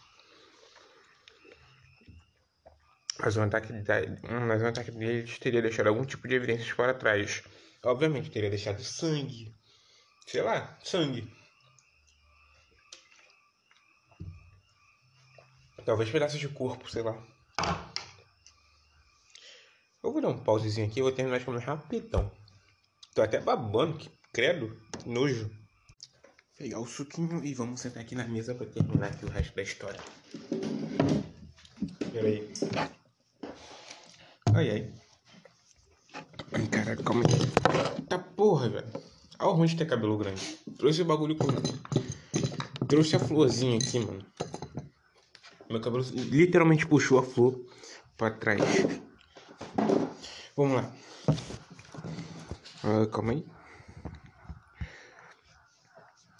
[3.19, 3.71] Mas o ataque,
[4.47, 7.43] mas o ataque deles teria deixado algum tipo de evidências para trás.
[7.83, 9.55] Obviamente, teria deixado sangue.
[10.27, 11.31] Sei lá, sangue.
[15.85, 17.23] Talvez pedaços de corpo, sei lá.
[20.03, 22.31] Eu vou dar um pausezinho aqui vou terminar de comer rapidão.
[23.13, 25.49] Tô até babando, que credo, nojo.
[26.57, 29.61] Pegar o suquinho e vamos sentar aqui na mesa para terminar aqui o resto da
[29.61, 29.99] história.
[32.13, 32.53] Pera aí.
[34.53, 34.93] Ai, ai.
[36.53, 38.03] Ai, caralho, calma aí.
[38.07, 38.87] Tá porra, velho.
[39.37, 40.57] Olha o ruim de ter cabelo grande.
[40.77, 41.47] Trouxe o bagulho com.
[42.87, 44.25] Trouxe a florzinha aqui, mano.
[45.69, 47.59] Meu cabelo literalmente puxou a flor
[48.15, 48.61] pra trás.
[50.55, 50.95] Vamos lá.
[52.81, 53.54] Ah, calma aí.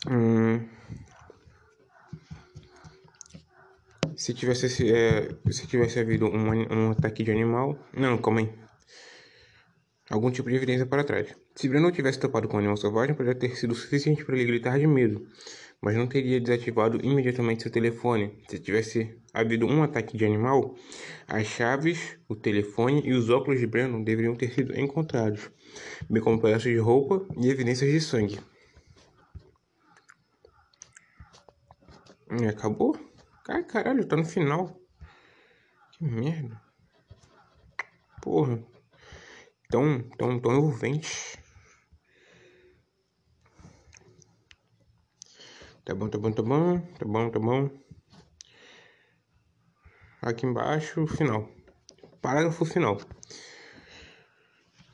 [0.10, 0.68] Hum.
[4.16, 7.78] Se tivesse, é, se tivesse havido um, um ataque de animal.
[7.94, 8.50] Não, calma aí.
[10.10, 11.36] Algum tipo de evidência para trás.
[11.56, 14.78] Se Breno tivesse topado com um animal selvagem, poderia ter sido suficiente para ele gritar
[14.78, 15.28] de medo,
[15.82, 18.38] mas não teria desativado imediatamente seu telefone.
[18.48, 20.76] Se tivesse havido um ataque de animal,
[21.28, 25.50] as chaves, o telefone e os óculos de Breno deveriam ter sido encontrados,
[26.08, 28.40] bem como pedaços de roupa e evidências de sangue.
[32.50, 32.98] Acabou?
[33.48, 34.80] Ai, caralho, tá no final.
[35.92, 36.62] Que merda.
[38.22, 38.64] Porra.
[39.70, 41.38] Tão, tão, tão envolvente.
[45.84, 46.80] Tá bom, tá bom, tá bom.
[46.80, 47.70] Tá bom, tá bom.
[50.22, 51.48] Aqui embaixo, final.
[52.22, 52.98] Parágrafo final.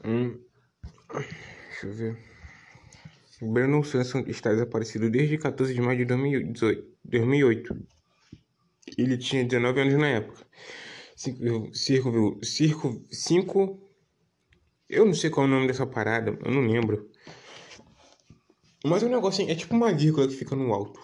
[0.04, 0.38] Hum.
[1.70, 2.31] Deixa eu ver.
[3.42, 7.78] Brandon Sanson está desaparecido desde 14 de maio de 2018, 2008.
[8.98, 10.46] Ele tinha 19 anos na época.
[11.74, 13.80] Circo, circo, 5.
[14.90, 17.10] Eu não sei qual é o nome dessa parada, eu não lembro.
[18.84, 21.00] Mas o negócio é tipo uma vírgula que fica no alto.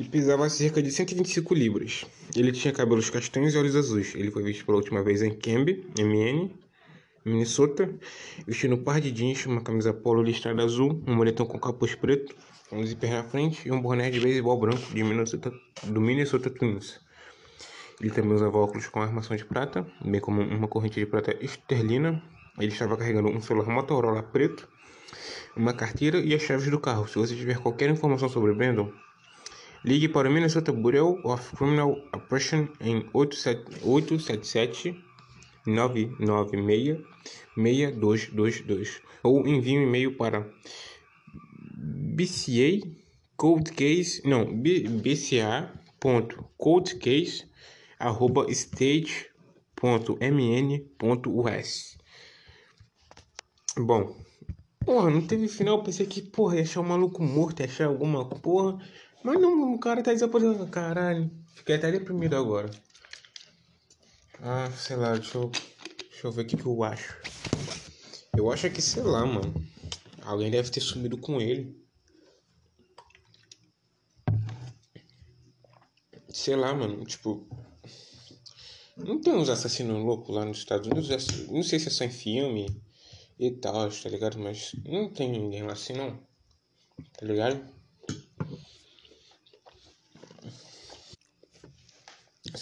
[0.00, 2.04] E pesava cerca de 125 libras.
[2.36, 4.14] Ele tinha cabelos castanhos e olhos azuis.
[4.14, 6.50] Ele foi visto pela última vez em Camby, MN,
[7.28, 7.94] Minnesota,
[8.46, 12.34] vestindo um par de jeans, uma camisa polo listrada azul, um moletom com capuz preto,
[12.72, 15.52] um zíper na frente e um boné de beisebol branco de Minnesota,
[15.84, 17.00] do Minnesota Twins.
[18.00, 22.22] Ele também usava óculos com armação de prata, bem como uma corrente de prata esterlina.
[22.58, 24.68] Ele estava carregando um celular Motorola preto,
[25.56, 27.08] uma carteira e as chaves do carro.
[27.08, 28.92] Se você tiver qualquer informação sobre Brandon,
[29.84, 35.07] ligue para o Minnesota Bureau of Criminal Oppression em 877
[35.68, 36.98] 996
[37.56, 40.48] 6222 ou envie um e-mail para
[41.76, 42.80] BCA
[43.36, 45.48] Codecase, não, bca.codecase
[47.98, 49.18] arroba state.mn.us.
[53.76, 54.16] Bom,
[54.84, 58.24] porra, não teve final, pensei que, porra, ia achar um maluco morto, ia achar alguma
[58.24, 58.78] porra,
[59.22, 62.68] mas não, o cara tá desaparecendo, caralho, fiquei até deprimido agora.
[64.40, 65.50] Ah, sei lá, deixa eu,
[66.10, 67.16] deixa eu ver o que, que eu acho.
[68.36, 69.52] Eu acho que, sei lá, mano.
[70.22, 71.76] Alguém deve ter sumido com ele.
[76.28, 77.04] Sei lá, mano.
[77.04, 77.48] Tipo.
[78.96, 81.10] Não tem uns assassinos loucos lá nos Estados Unidos?
[81.10, 82.66] É não sei se é só em filme
[83.38, 84.38] e tal, tá ligado?
[84.38, 86.18] Mas não tem ninguém lá assim, não.
[87.16, 87.77] Tá ligado?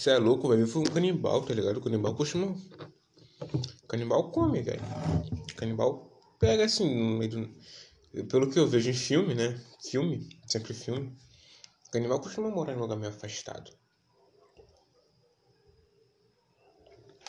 [0.06, 0.68] Você é louco, velho.
[0.68, 1.78] Foi um canibal, tá ligado?
[1.78, 2.56] O canibal costuma.
[3.82, 4.80] O canibal come, velho.
[5.56, 7.28] Canibal pega assim no meio
[8.12, 8.26] do...
[8.28, 9.60] Pelo que eu vejo em filme, né?
[9.82, 11.12] Filme, sempre filme.
[11.88, 13.72] O canibal costuma morar em lugar meio afastado.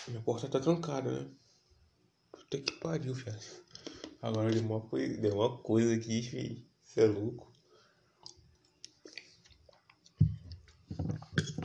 [0.07, 1.31] Minha porta tá trancada, né?
[2.31, 3.39] Puta que pariu, velho.
[4.21, 6.63] Agora deu uma coisa, deu uma coisa aqui, filho.
[6.83, 7.51] Você é louco.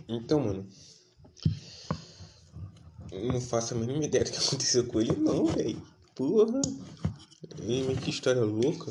[0.08, 0.66] Então, mano.
[3.12, 5.80] Não faço a mínima ideia do que aconteceu com ele, não, velho.
[6.14, 6.60] Porra.
[8.02, 8.90] Que história louca.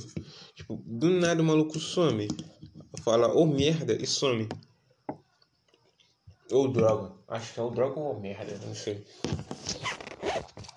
[0.53, 2.27] Tipo, do nada o maluco some.
[3.03, 4.47] Fala, ô oh, merda, e some.
[6.51, 7.13] Ou droga.
[7.27, 9.05] Acho que é o droga ou merda, não sei.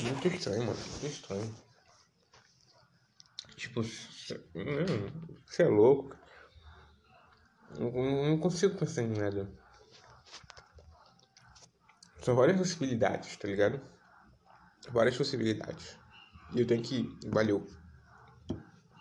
[0.00, 0.78] Muito estranho, mano.
[0.78, 1.54] Muito estranho.
[3.56, 6.16] Tipo, você é louco.
[7.78, 7.90] Não,
[8.30, 9.50] não consigo pensar em nada.
[12.24, 13.78] São várias possibilidades, tá ligado?
[14.90, 15.98] Várias possibilidades.
[16.54, 17.06] E eu tenho que.
[17.26, 17.66] Valeu.